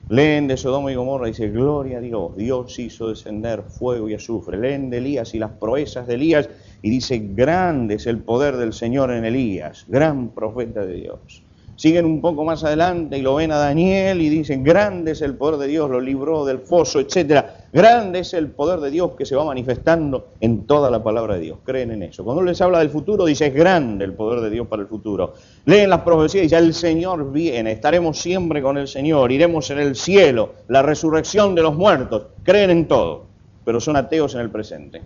[0.10, 4.16] Leen de Sodoma y Gomorra y dice, gloria a Dios, Dios hizo descender fuego y
[4.16, 4.58] azufre.
[4.58, 6.50] Leen de Elías y las proezas de Elías
[6.82, 11.47] y dice, grande es el poder del Señor en Elías, gran profeta de Dios.
[11.78, 15.36] Siguen un poco más adelante y lo ven a Daniel y dicen, grande es el
[15.36, 17.46] poder de Dios, lo libró del foso, etc.
[17.72, 21.42] Grande es el poder de Dios que se va manifestando en toda la palabra de
[21.42, 21.60] Dios.
[21.64, 22.24] Creen en eso.
[22.24, 25.36] Cuando les habla del futuro, dice, es grande el poder de Dios para el futuro.
[25.66, 29.78] Leen las profecías y dice, el Señor viene, estaremos siempre con el Señor, iremos en
[29.78, 32.24] el cielo, la resurrección de los muertos.
[32.42, 33.26] Creen en todo,
[33.64, 35.04] pero son ateos en el presente.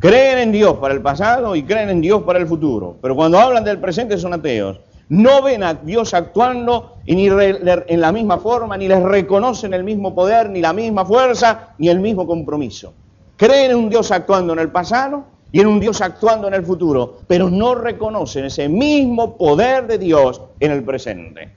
[0.00, 2.96] Creen en Dios para el pasado y creen en Dios para el futuro.
[3.00, 4.80] Pero cuando hablan del presente son ateos
[5.12, 9.84] no ven a Dios actuando y ni en la misma forma, ni les reconocen el
[9.84, 12.94] mismo poder, ni la misma fuerza, ni el mismo compromiso.
[13.36, 16.64] Creen en un Dios actuando en el pasado y en un Dios actuando en el
[16.64, 21.52] futuro, pero no reconocen ese mismo poder de Dios en el presente.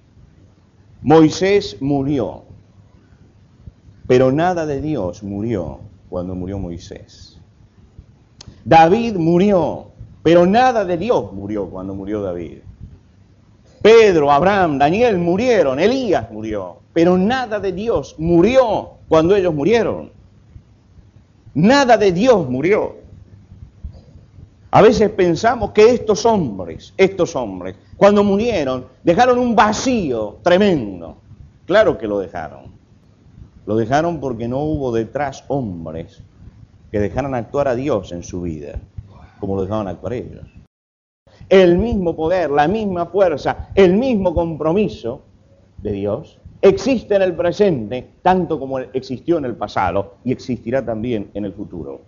[1.01, 2.43] Moisés murió,
[4.05, 7.39] pero nada de Dios murió cuando murió Moisés.
[8.65, 9.91] David murió,
[10.23, 12.57] pero nada de Dios murió cuando murió David.
[13.81, 20.11] Pedro, Abraham, Daniel murieron, Elías murió, pero nada de Dios murió cuando ellos murieron.
[21.53, 22.95] Nada de Dios murió.
[24.71, 31.17] A veces pensamos que estos hombres, estos hombres, cuando murieron, dejaron un vacío tremendo.
[31.65, 32.75] Claro que lo dejaron.
[33.65, 36.21] Lo dejaron porque no hubo detrás hombres
[36.91, 38.79] que dejaran actuar a Dios en su vida,
[39.39, 40.55] como lo dejaban actuar ellos
[41.49, 45.21] el mismo poder, la misma fuerza, el mismo compromiso
[45.81, 51.29] de Dios existe en el presente tanto como existió en el pasado y existirá también
[51.33, 52.01] en el futuro.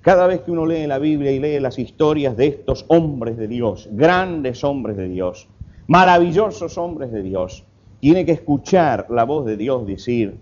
[0.00, 3.46] Cada vez que uno lee la Biblia y lee las historias de estos hombres de
[3.46, 5.46] Dios, grandes hombres de Dios,
[5.86, 7.64] maravillosos hombres de Dios,
[8.00, 10.38] tiene que escuchar la voz de Dios decir,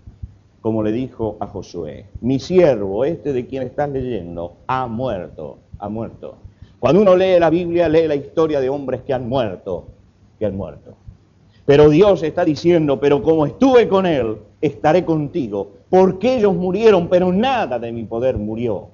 [0.61, 5.89] como le dijo a Josué, mi siervo, este de quien estás leyendo, ha muerto, ha
[5.89, 6.37] muerto.
[6.81, 9.89] Cuando uno lee la Biblia, lee la historia de hombres que han muerto,
[10.39, 10.95] que han muerto.
[11.63, 17.31] Pero Dios está diciendo, pero como estuve con Él, estaré contigo, porque ellos murieron, pero
[17.31, 18.87] nada de mi poder murió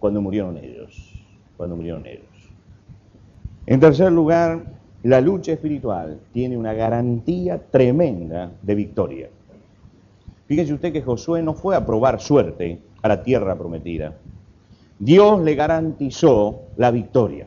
[0.00, 1.12] cuando murieron ellos,
[1.56, 2.26] cuando murieron ellos.
[3.64, 4.64] En tercer lugar,
[5.04, 9.28] la lucha espiritual tiene una garantía tremenda de victoria.
[10.48, 14.14] Fíjese usted que Josué no fue a probar suerte a la tierra prometida.
[14.98, 17.46] Dios le garantizó la victoria.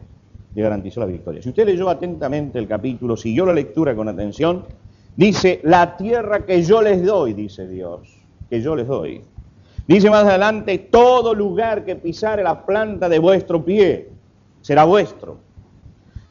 [0.53, 1.41] Le garantizó la victoria.
[1.41, 4.65] Si usted leyó atentamente el capítulo, siguió la lectura con atención,
[5.15, 8.17] dice, la tierra que yo les doy, dice Dios,
[8.49, 9.21] que yo les doy.
[9.88, 14.10] Dice más adelante, todo lugar que pisare la planta de vuestro pie
[14.62, 15.38] será vuestro.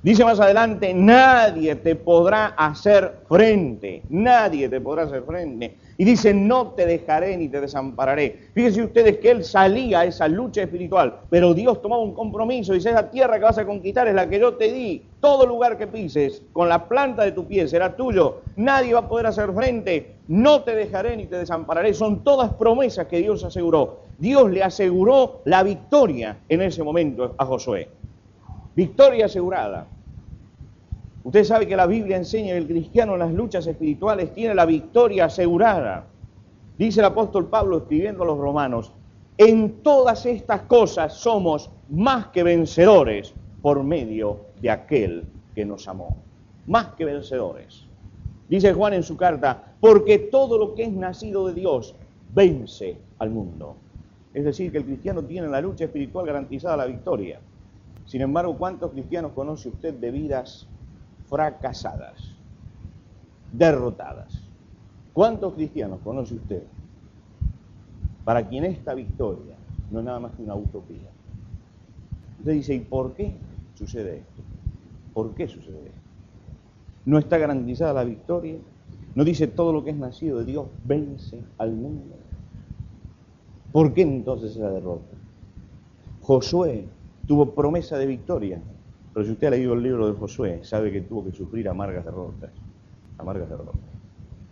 [0.02, 5.76] Dice más adelante, nadie te podrá hacer frente, nadie te podrá hacer frente.
[5.98, 8.50] Y dice, no te dejaré ni te desampararé.
[8.54, 12.90] Fíjense ustedes que él salía a esa lucha espiritual, pero Dios tomaba un compromiso, dice,
[12.90, 15.02] esa tierra que vas a conquistar es la que yo te di.
[15.20, 18.42] Todo lugar que pises, con la planta de tu pie, será tuyo.
[18.56, 20.16] Nadie va a poder hacer frente.
[20.28, 21.94] No te dejaré ni te desampararé.
[21.94, 24.00] Son todas promesas que Dios aseguró.
[24.18, 27.88] Dios le aseguró la victoria en ese momento a Josué.
[28.74, 29.86] Victoria asegurada.
[31.26, 34.64] Usted sabe que la Biblia enseña que el cristiano en las luchas espirituales tiene la
[34.64, 36.06] victoria asegurada.
[36.78, 38.92] Dice el apóstol Pablo escribiendo a los romanos,
[39.36, 46.16] en todas estas cosas somos más que vencedores por medio de aquel que nos amó.
[46.68, 47.86] Más que vencedores.
[48.48, 51.96] Dice Juan en su carta, porque todo lo que es nacido de Dios
[52.32, 53.74] vence al mundo.
[54.32, 57.40] Es decir, que el cristiano tiene en la lucha espiritual garantizada la victoria.
[58.04, 60.68] Sin embargo, ¿cuántos cristianos conoce usted de vidas
[61.28, 62.34] fracasadas,
[63.52, 64.42] derrotadas?
[65.12, 66.62] ¿Cuántos cristianos conoce usted
[68.24, 69.54] para quien esta victoria
[69.90, 71.08] no es nada más que una utopía?
[72.38, 73.34] Usted dice, ¿y por qué
[73.74, 74.42] sucede esto?
[75.14, 76.00] ¿Por qué sucede esto?
[77.06, 78.56] ¿No está garantizada la victoria?
[79.14, 82.16] ¿No dice todo lo que es nacido de Dios vence al mundo?
[83.72, 85.16] ¿Por qué entonces esa derrota?
[86.22, 86.86] Josué
[87.26, 88.60] tuvo promesa de victoria,
[89.16, 92.04] pero si usted ha leído el libro de Josué, sabe que tuvo que sufrir amargas
[92.04, 92.50] derrotas.
[93.16, 93.80] Amargas derrotas.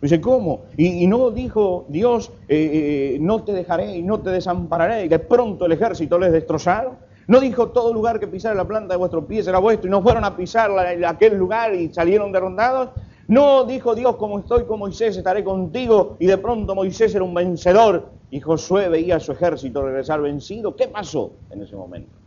[0.01, 0.63] Dice, ¿cómo?
[0.75, 5.19] Y, no dijo Dios, eh, eh, no te dejaré y no te desampararé, y de
[5.19, 6.93] pronto el ejército les destrozaron.
[7.27, 10.01] No dijo todo lugar que pisara la planta de vuestro pie será vuestro, y no
[10.01, 10.71] fueron a pisar
[11.05, 12.89] aquel lugar y salieron derrotados.
[13.27, 17.35] No dijo Dios, como estoy con Moisés, estaré contigo, y de pronto Moisés era un
[17.35, 20.75] vencedor, y Josué veía a su ejército regresar vencido.
[20.75, 22.24] ¿Qué pasó en ese momento?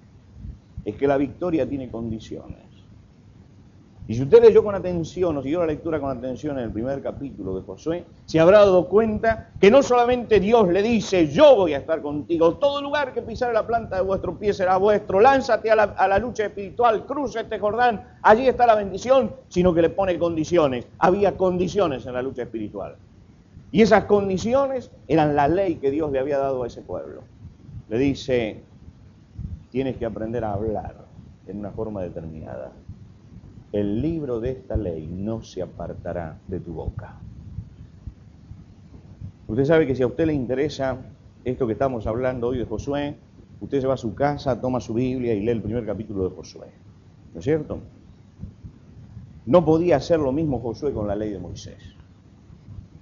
[0.88, 2.56] Es que la victoria tiene condiciones.
[4.06, 7.02] Y si usted leyó con atención o siguió la lectura con atención en el primer
[7.02, 11.74] capítulo de Josué, se habrá dado cuenta que no solamente Dios le dice, yo voy
[11.74, 15.70] a estar contigo, todo lugar que pisare la planta de vuestro pie será vuestro, lánzate
[15.70, 20.18] a la, lucha espiritual, cruza este Jordán, allí está la bendición, sino que le pone
[20.18, 20.86] condiciones.
[20.98, 22.96] Había condiciones en la lucha espiritual.
[23.72, 27.24] Y esas condiciones eran la ley que Dios le había dado a ese pueblo.
[27.90, 28.62] Le dice,
[29.70, 31.06] tienes que aprender a hablar
[31.46, 32.72] en una forma determinada
[33.72, 37.16] el libro de esta ley no se apartará de tu boca.
[39.46, 40.98] Usted sabe que si a usted le interesa
[41.44, 43.16] esto que estamos hablando hoy de Josué,
[43.60, 46.36] usted se va a su casa, toma su Biblia y lee el primer capítulo de
[46.36, 46.68] Josué.
[47.32, 47.78] ¿No es cierto?
[49.46, 51.94] No podía hacer lo mismo Josué con la ley de Moisés.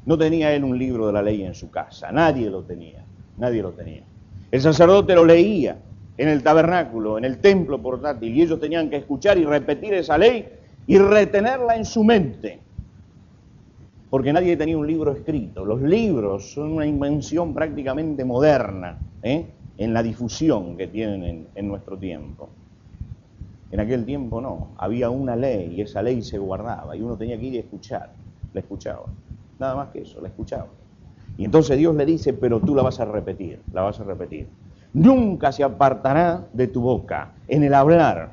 [0.04, 3.04] No tenía él un libro de la ley en su casa, nadie lo tenía,
[3.38, 4.04] nadie lo tenía.
[4.52, 5.78] El sacerdote lo leía,
[6.18, 10.16] en el tabernáculo, en el templo portátil, y ellos tenían que escuchar y repetir esa
[10.16, 10.48] ley
[10.86, 12.60] y retenerla en su mente.
[14.08, 15.64] Porque nadie tenía un libro escrito.
[15.64, 19.46] Los libros son una invención prácticamente moderna ¿eh?
[19.76, 22.48] en la difusión que tienen en, nuestro tiempo.
[23.70, 27.38] En aquel tiempo no, había una ley y esa ley se guardaba y uno tenía
[27.38, 28.12] que ir a escuchar,
[28.54, 29.06] la escuchaba.
[29.58, 30.68] Nada más que eso, la escuchaba.
[31.36, 34.46] Y entonces Dios le dice, pero tú la vas a repetir, la vas a repetir
[34.96, 37.32] nunca se apartará de tu boca.
[37.46, 38.30] En el hablar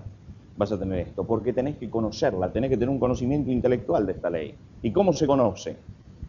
[0.56, 4.14] vas a tener esto, porque tenés que conocerla, tenés que tener un conocimiento intelectual de
[4.14, 4.56] esta ley.
[4.82, 5.76] ¿Y cómo se conoce?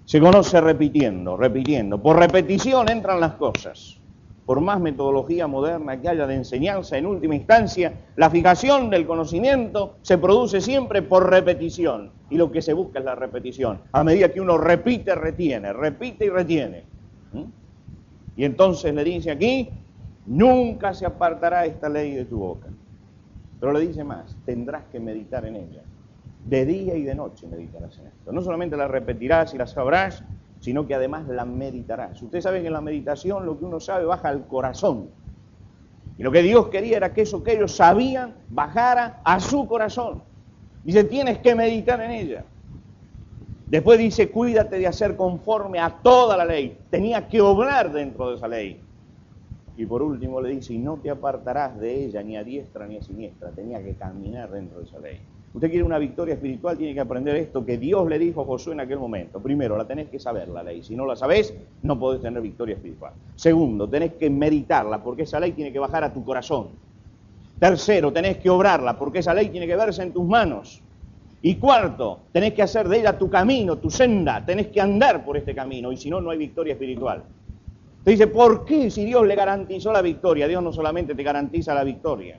[0.05, 2.03] Se conoce repitiendo, repitiendo.
[2.03, 3.97] Por repetición entran las cosas.
[4.44, 9.94] Por más metodología moderna que haya de enseñanza, en última instancia, la fijación del conocimiento
[10.03, 12.11] se produce siempre por repetición.
[12.29, 13.79] Y lo que se busca es la repetición.
[13.92, 16.83] A medida que uno repite, retiene, repite y retiene.
[17.33, 17.44] ¿Mm?
[18.37, 19.70] Y entonces le dice aquí,
[20.26, 22.68] Nunca se apartará esta ley de tu boca.
[23.60, 25.82] Pero le dice más, tendrás que meditar en ella.
[26.46, 28.32] De día y de noche meditarás en esto.
[28.32, 30.22] No solamente la repetirás y la sabrás,
[30.60, 32.22] sino que además la meditarás.
[32.22, 35.08] Usted sabe que en la meditación lo que uno sabe baja al corazón.
[36.16, 40.22] Y lo que Dios quería era que eso que ellos sabían bajara a su corazón.
[40.84, 42.44] Dice, tienes que meditar en ella.
[43.66, 46.78] Después dice, cuídate de hacer conforme a toda la ley.
[46.90, 48.84] Tenía que obrar dentro de esa ley.
[49.76, 52.96] Y por último le dice, y no te apartarás de ella ni a diestra ni
[52.96, 55.18] a siniestra, tenía que caminar dentro de esa ley.
[55.52, 58.72] Usted quiere una victoria espiritual, tiene que aprender esto que Dios le dijo a Josué
[58.72, 59.40] en aquel momento.
[59.40, 60.82] Primero, la tenés que saber la ley.
[60.82, 63.12] Si no la sabés, no podés tener victoria espiritual.
[63.37, 66.70] Segundo, tenés que meditarla, porque esa ley tiene que bajar a tu corazón.
[67.60, 70.82] Tercero, tenés que obrarla, porque esa ley tiene que verse en tus manos.
[71.40, 75.37] Y cuarto, tenés que hacer de ella tu camino, tu senda, tenés que andar por
[75.37, 77.22] este camino, y si no, no hay victoria espiritual.
[78.05, 80.47] Te dice, ¿por qué si Dios le garantizó la victoria?
[80.47, 82.38] Dios no solamente te garantiza la victoria,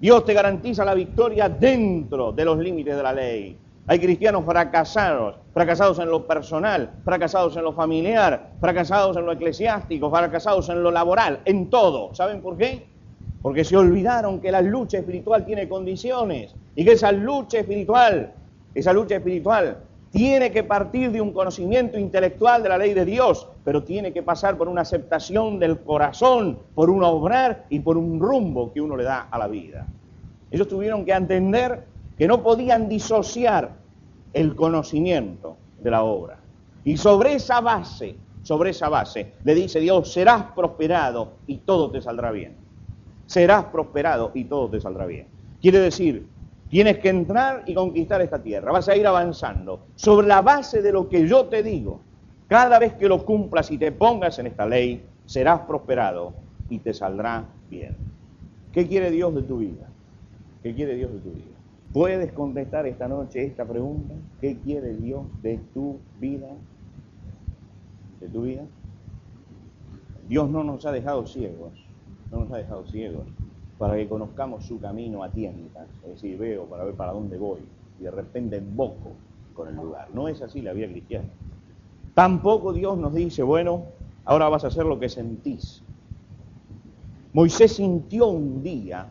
[0.00, 3.56] Dios te garantiza la victoria dentro de los límites de la ley.
[3.86, 10.10] Hay cristianos fracasados, fracasados en lo personal, fracasados en lo familiar, fracasados en lo eclesiástico,
[10.10, 12.12] fracasados en lo laboral, en todo.
[12.12, 12.88] ¿Saben por qué?
[13.42, 18.32] Porque se olvidaron que la lucha espiritual tiene condiciones y que esa lucha espiritual,
[18.74, 19.78] esa lucha espiritual
[20.10, 24.22] tiene que partir de un conocimiento intelectual de la ley de Dios, pero tiene que
[24.22, 28.96] pasar por una aceptación del corazón, por un obrar y por un rumbo que uno
[28.96, 29.86] le da a la vida.
[30.50, 31.84] Ellos tuvieron que entender
[32.18, 33.70] que no podían disociar
[34.32, 36.38] el conocimiento de la obra.
[36.84, 42.02] Y sobre esa base, sobre esa base, le dice Dios, serás prosperado y todo te
[42.02, 42.56] saldrá bien.
[43.26, 45.28] Serás prosperado y todo te saldrá bien.
[45.60, 46.26] Quiere decir,
[46.70, 48.70] Tienes que entrar y conquistar esta tierra.
[48.70, 52.00] Vas a ir avanzando sobre la base de lo que yo te digo.
[52.46, 56.32] Cada vez que lo cumplas y te pongas en esta ley, serás prosperado
[56.68, 57.96] y te saldrá bien.
[58.72, 59.88] ¿Qué quiere Dios de tu vida?
[60.62, 61.56] ¿Qué quiere Dios de tu vida?
[61.92, 64.14] ¿Puedes contestar esta noche esta pregunta?
[64.40, 66.50] ¿Qué quiere Dios de tu vida?
[68.20, 68.62] ¿De tu vida?
[70.28, 71.72] Dios no nos ha dejado ciegos,
[72.30, 73.26] no nos ha dejado ciegos
[73.80, 77.60] para que conozcamos su camino a tientas, es decir, veo para ver para dónde voy
[77.98, 79.12] y de repente invoco
[79.54, 80.08] con el lugar.
[80.12, 81.30] No es así la vida cristiana.
[82.12, 83.84] Tampoco Dios nos dice, bueno,
[84.26, 85.82] ahora vas a hacer lo que sentís.
[87.32, 89.08] Moisés sintió un día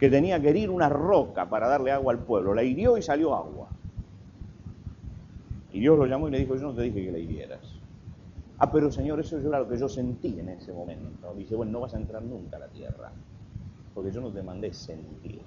[0.00, 2.54] que tenía que herir una roca para darle agua al pueblo.
[2.54, 3.68] La hirió y salió agua.
[5.72, 7.60] Y Dios lo llamó y le dijo, yo no te dije que la hirieras.
[8.58, 11.32] Ah, pero Señor, eso era lo que yo sentí en ese momento.
[11.36, 13.12] Dice, bueno, no vas a entrar nunca a la tierra,
[13.94, 15.42] porque yo no te mandé sentir.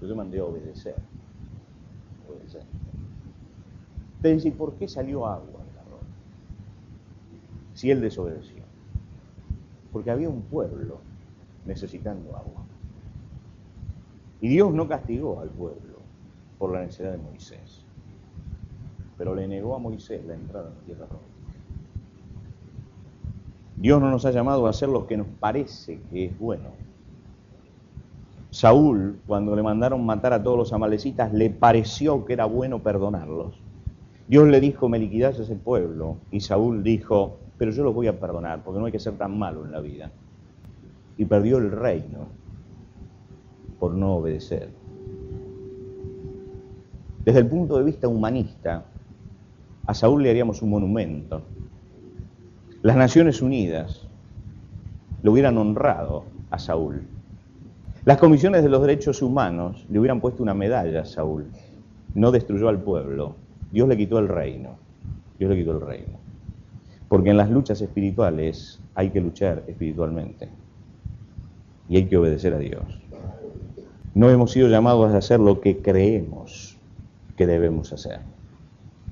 [0.00, 0.96] Yo te mandé obedecer.
[2.28, 2.62] Obedecer.
[4.22, 6.06] Te dice, ¿por qué salió agua de la roca?
[7.74, 8.62] Si él desobedeció.
[9.92, 10.98] Porque había un pueblo
[11.64, 12.64] necesitando agua.
[14.40, 15.98] Y Dios no castigó al pueblo
[16.58, 17.84] por la necesidad de Moisés,
[19.16, 21.27] pero le negó a Moisés la entrada en la tierra roja.
[23.80, 26.70] Dios no nos ha llamado a hacer lo que nos parece que es bueno.
[28.50, 33.60] Saúl, cuando le mandaron matar a todos los amalecitas, le pareció que era bueno perdonarlos.
[34.26, 36.16] Dios le dijo, me liquidas ese pueblo.
[36.30, 39.38] Y Saúl dijo, pero yo los voy a perdonar, porque no hay que ser tan
[39.38, 40.10] malo en la vida
[41.18, 42.28] y perdió el reino
[43.78, 44.70] por no obedecer.
[47.24, 48.86] Desde el punto de vista humanista,
[49.84, 51.42] a Saúl le haríamos un monumento.
[52.80, 54.06] Las Naciones Unidas
[55.24, 57.02] le hubieran honrado a Saúl.
[58.04, 61.46] Las comisiones de los derechos humanos le hubieran puesto una medalla a Saúl.
[62.14, 63.34] No destruyó al pueblo.
[63.72, 64.76] Dios le quitó el reino.
[65.40, 66.18] Dios le quitó el reino.
[67.08, 70.48] Porque en las luchas espirituales hay que luchar espiritualmente
[71.88, 72.84] y hay que obedecer a Dios.
[74.14, 76.76] No hemos sido llamados a hacer lo que creemos
[77.36, 78.20] que debemos hacer.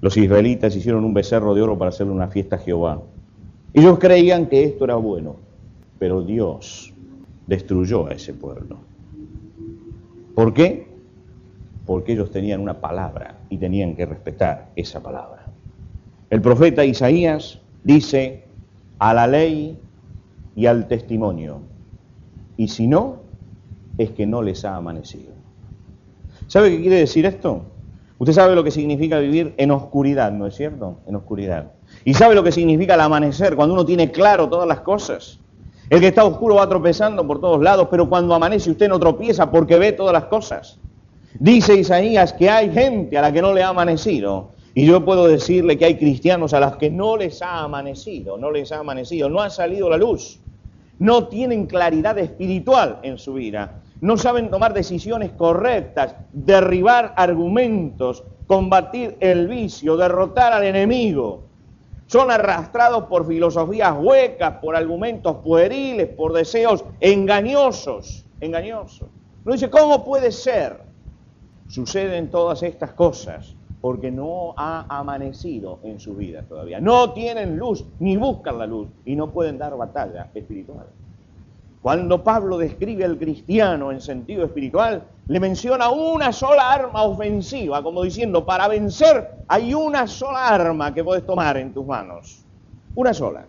[0.01, 3.03] Los israelitas hicieron un becerro de oro para hacerle una fiesta a Jehová.
[3.77, 5.37] Ellos creían que esto era bueno,
[5.99, 6.95] pero Dios
[7.47, 8.79] destruyó a ese pueblo.
[10.35, 10.87] ¿Por qué?
[11.85, 15.45] Porque ellos tenían una palabra y tenían que respetar esa palabra.
[16.31, 18.45] El profeta Isaías dice
[18.99, 19.79] a la ley
[20.55, 21.61] y al testimonio
[22.57, 23.17] y si no,
[23.99, 25.33] es que no les ha amanecido.
[26.47, 27.63] ¿Sabe qué quiere decir esto?
[28.19, 31.01] Usted sabe lo que significa vivir en oscuridad, ¿no es cierto?
[31.07, 31.73] En oscuridad.
[32.05, 35.39] Y sabe lo que significa el amanecer, cuando uno tiene claro todas las cosas.
[35.91, 39.51] El que está oscuro va tropezando por todos lados, pero cuando amanece usted no tropieza
[39.51, 40.79] porque ve todas las cosas.
[41.39, 44.51] Dice Isaías que hay gente a la que no le ha amanecido.
[44.75, 48.51] Y yo puedo decirle que hay cristianos a los que no les ha amanecido, no
[48.51, 50.41] les ha amanecido, no ha salido la luz
[50.99, 59.17] no tienen claridad espiritual en su vida, no saben tomar decisiones correctas, derribar argumentos, combatir
[59.21, 61.43] el vicio, derrotar al enemigo.
[62.07, 69.09] Son arrastrados por filosofías huecas, por argumentos pueriles, por deseos engañosos, engañosos.
[69.45, 70.81] No dice, ¿cómo puede ser?
[71.69, 76.81] Suceden todas estas cosas porque no ha amanecido en su vida todavía.
[76.81, 80.87] No tienen luz, ni buscan la luz, y no pueden dar batalla espiritual.
[81.87, 88.03] Cuando Pablo describe al cristiano en sentido espiritual, le menciona una sola arma ofensiva, como
[88.03, 92.45] diciendo, para vencer hay una sola arma que puedes tomar en tus manos.
[92.97, 93.45] Una sola.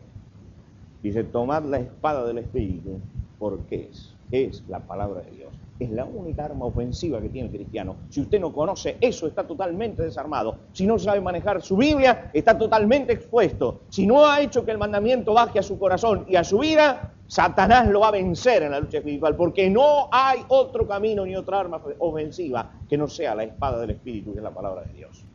[1.01, 2.99] Dice, tomad la espada del Espíritu,
[3.39, 5.49] porque es, es la palabra de Dios
[5.79, 7.95] es la única arma ofensiva que tiene el cristiano.
[8.09, 10.55] Si usted no conoce eso, está totalmente desarmado.
[10.73, 13.81] Si no sabe manejar su Biblia, está totalmente expuesto.
[13.89, 17.11] Si no ha hecho que el mandamiento baje a su corazón y a su vida,
[17.27, 21.35] Satanás lo va a vencer en la lucha espiritual, porque no hay otro camino ni
[21.35, 24.93] otra arma ofensiva que no sea la espada del Espíritu, que es la palabra de
[24.93, 25.25] Dios.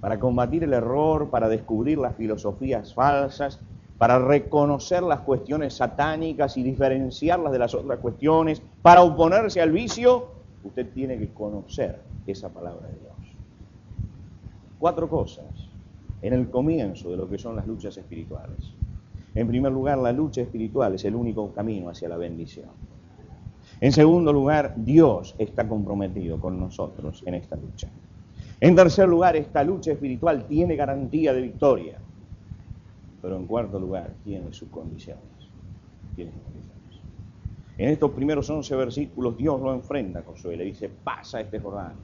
[0.00, 3.60] Para combatir el error, para descubrir las filosofías falsas,
[3.98, 10.28] para reconocer las cuestiones satánicas y diferenciarlas de las otras cuestiones, para oponerse al vicio,
[10.64, 13.36] usted tiene que conocer esa palabra de Dios.
[14.78, 15.46] Cuatro cosas
[16.20, 18.72] en el comienzo de lo que son las luchas espirituales.
[19.34, 22.70] En primer lugar, la lucha espiritual es el único camino hacia la bendición.
[23.80, 27.88] En segundo lugar, Dios está comprometido con nosotros en esta lucha.
[28.60, 31.98] En tercer lugar, esta lucha espiritual tiene garantía de victoria.
[33.26, 35.24] Pero en cuarto lugar, tiene sus condiciones.
[36.14, 37.00] Tiene sus condiciones.
[37.76, 40.56] En estos primeros 11 versículos, Dios lo enfrenta a Josué.
[40.56, 41.94] Le dice: Pasa este Jordán.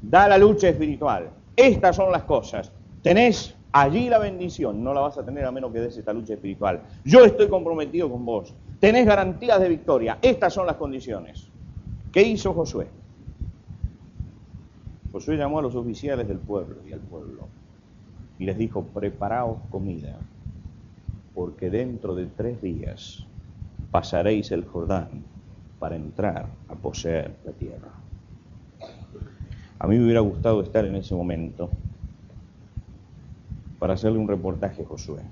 [0.00, 1.28] Da la lucha espiritual.
[1.54, 2.72] Estas son las cosas.
[3.02, 4.82] Tenés allí la bendición.
[4.82, 6.80] No la vas a tener a menos que des esta lucha espiritual.
[7.04, 8.54] Yo estoy comprometido con vos.
[8.80, 10.16] Tenés garantías de victoria.
[10.22, 11.50] Estas son las condiciones.
[12.10, 12.86] ¿Qué hizo Josué?
[15.12, 17.46] Josué llamó a los oficiales del pueblo y al pueblo
[18.38, 20.18] y les dijo, preparaos comida,
[21.34, 23.26] porque dentro de tres días
[23.90, 25.22] pasaréis el Jordán
[25.78, 27.88] para entrar a poseer la tierra.
[29.78, 31.70] A mí me hubiera gustado estar en ese momento
[33.78, 35.22] para hacerle un reportaje a Josué.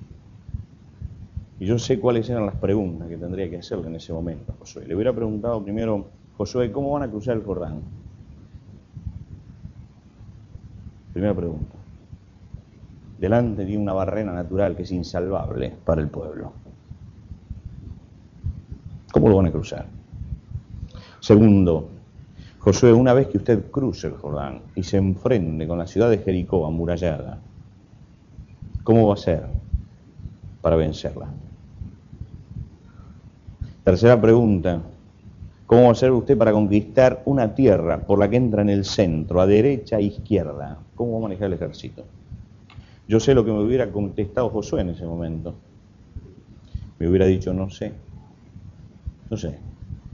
[1.60, 4.56] Y yo sé cuáles eran las preguntas que tendría que hacerle en ese momento a
[4.56, 4.86] Josué.
[4.86, 7.82] Le hubiera preguntado primero, Josué, ¿cómo van a cruzar el Jordán?
[11.12, 11.79] Primera pregunta.
[13.20, 16.54] Delante de una barrera natural que es insalvable para el pueblo.
[19.12, 19.84] ¿Cómo lo van a cruzar?
[21.20, 21.90] Segundo,
[22.60, 26.16] Josué, una vez que usted cruce el Jordán y se enfrente con la ciudad de
[26.16, 27.38] Jericó amurallada,
[28.84, 29.46] ¿cómo va a ser
[30.62, 31.28] para vencerla?
[33.84, 34.80] Tercera pregunta,
[35.66, 38.86] ¿cómo va a ser usted para conquistar una tierra por la que entra en el
[38.86, 40.78] centro, a derecha e izquierda?
[40.94, 42.04] ¿Cómo va a manejar el ejército?
[43.10, 45.56] Yo sé lo que me hubiera contestado Josué en ese momento.
[46.96, 47.92] Me hubiera dicho, no sé,
[49.28, 49.58] no sé.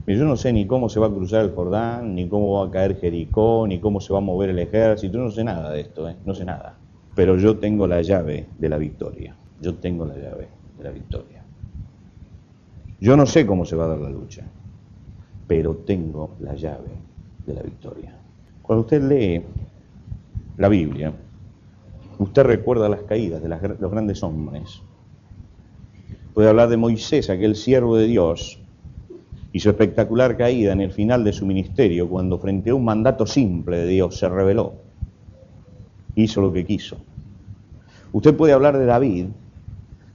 [0.07, 2.71] Yo no sé ni cómo se va a cruzar el Jordán, ni cómo va a
[2.71, 5.19] caer Jericó, ni cómo se va a mover el ejército.
[5.19, 6.15] no sé nada de esto, ¿eh?
[6.25, 6.79] no sé nada.
[7.13, 9.35] Pero yo tengo la llave de la victoria.
[9.61, 11.43] Yo tengo la llave de la victoria.
[12.99, 14.43] Yo no sé cómo se va a dar la lucha,
[15.45, 16.89] pero tengo la llave
[17.45, 18.19] de la victoria.
[18.63, 19.43] Cuando usted lee
[20.57, 21.13] la Biblia,
[22.19, 24.81] usted recuerda las caídas de los grandes hombres.
[26.33, 28.59] Puede hablar de Moisés, aquel siervo de Dios,
[29.51, 33.25] y su espectacular caída en el final de su ministerio, cuando frente a un mandato
[33.25, 34.73] simple de Dios se rebeló,
[36.15, 36.97] hizo lo que quiso.
[38.11, 39.25] Usted puede hablar de David,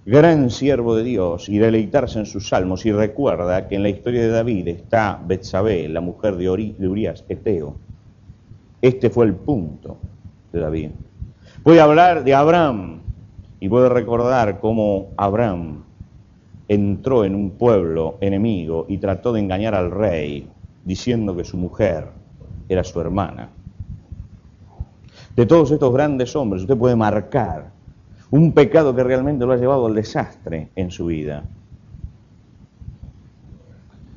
[0.06, 4.22] gran siervo de Dios, y deleitarse en sus salmos, y recuerda que en la historia
[4.22, 7.76] de David está Betsabé, la mujer de, Urias, Eteo.
[8.80, 9.98] Este fue el punto
[10.52, 10.90] de David.
[11.62, 13.02] Puede hablar de Abraham,
[13.62, 15.84] y puede recordar cómo Abraham
[16.66, 20.48] entró en un pueblo enemigo y trató de engañar al rey
[20.84, 22.08] diciendo que su mujer
[22.68, 23.50] era su hermana.
[25.36, 27.70] De todos estos grandes hombres usted puede marcar
[28.32, 31.44] un pecado que realmente lo ha llevado al desastre en su vida.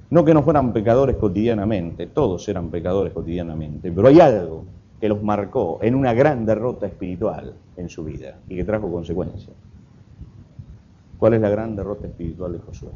[0.10, 4.66] No que no fueran pecadores cotidianamente, todos eran pecadores cotidianamente, pero hay algo
[5.00, 9.56] que los marcó en una gran derrota espiritual en su vida y que trajo consecuencias.
[11.18, 12.90] ¿Cuál es la gran derrota espiritual de Josué?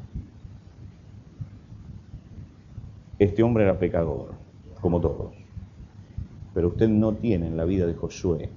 [3.18, 4.34] Este hombre era pecador,
[4.82, 5.34] como todos.
[6.54, 8.50] Pero usted no tiene en la vida de Josué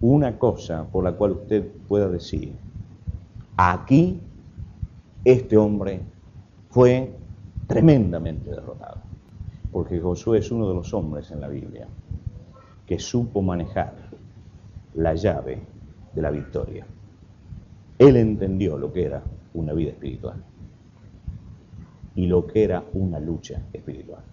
[0.00, 2.54] una cosa por la cual usted pueda decir,
[3.56, 4.18] aquí
[5.24, 6.00] este hombre
[6.70, 7.14] fue
[7.66, 8.98] tremendamente derrotado.
[9.72, 11.86] Porque Josué es uno de los hombres en la Biblia
[12.90, 13.94] que supo manejar
[14.94, 15.60] la llave
[16.12, 16.84] de la victoria.
[17.96, 19.22] Él entendió lo que era
[19.54, 20.42] una vida espiritual
[22.16, 24.24] y lo que era una lucha espiritual.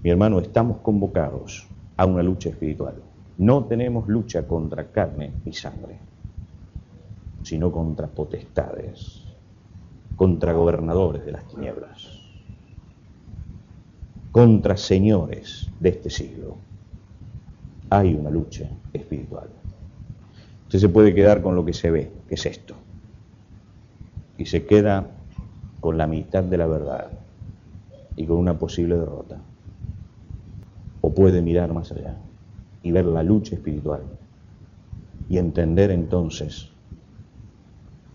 [0.00, 2.94] Mi hermano, estamos convocados a una lucha espiritual.
[3.38, 5.98] No tenemos lucha contra carne y sangre,
[7.42, 9.24] sino contra potestades,
[10.14, 12.16] contra gobernadores de las tinieblas,
[14.30, 16.69] contra señores de este siglo.
[17.90, 19.48] Hay una lucha espiritual.
[20.62, 22.74] Usted se puede quedar con lo que se ve, que es esto.
[24.38, 25.08] Y se queda
[25.80, 27.10] con la mitad de la verdad
[28.16, 29.38] y con una posible derrota.
[31.00, 32.16] O puede mirar más allá
[32.82, 34.02] y ver la lucha espiritual
[35.28, 36.70] y entender entonces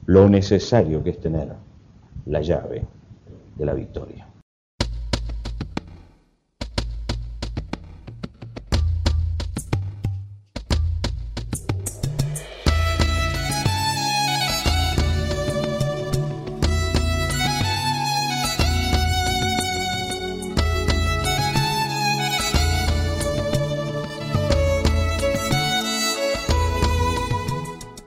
[0.05, 1.53] lo necesario que es tener
[2.25, 2.85] la llave
[3.57, 4.27] de la victoria.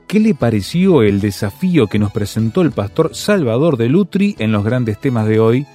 [0.09, 4.63] ¿Qué le pareció el desafío que nos presentó el pastor Salvador de Lutri en los
[4.63, 5.67] grandes temas de hoy?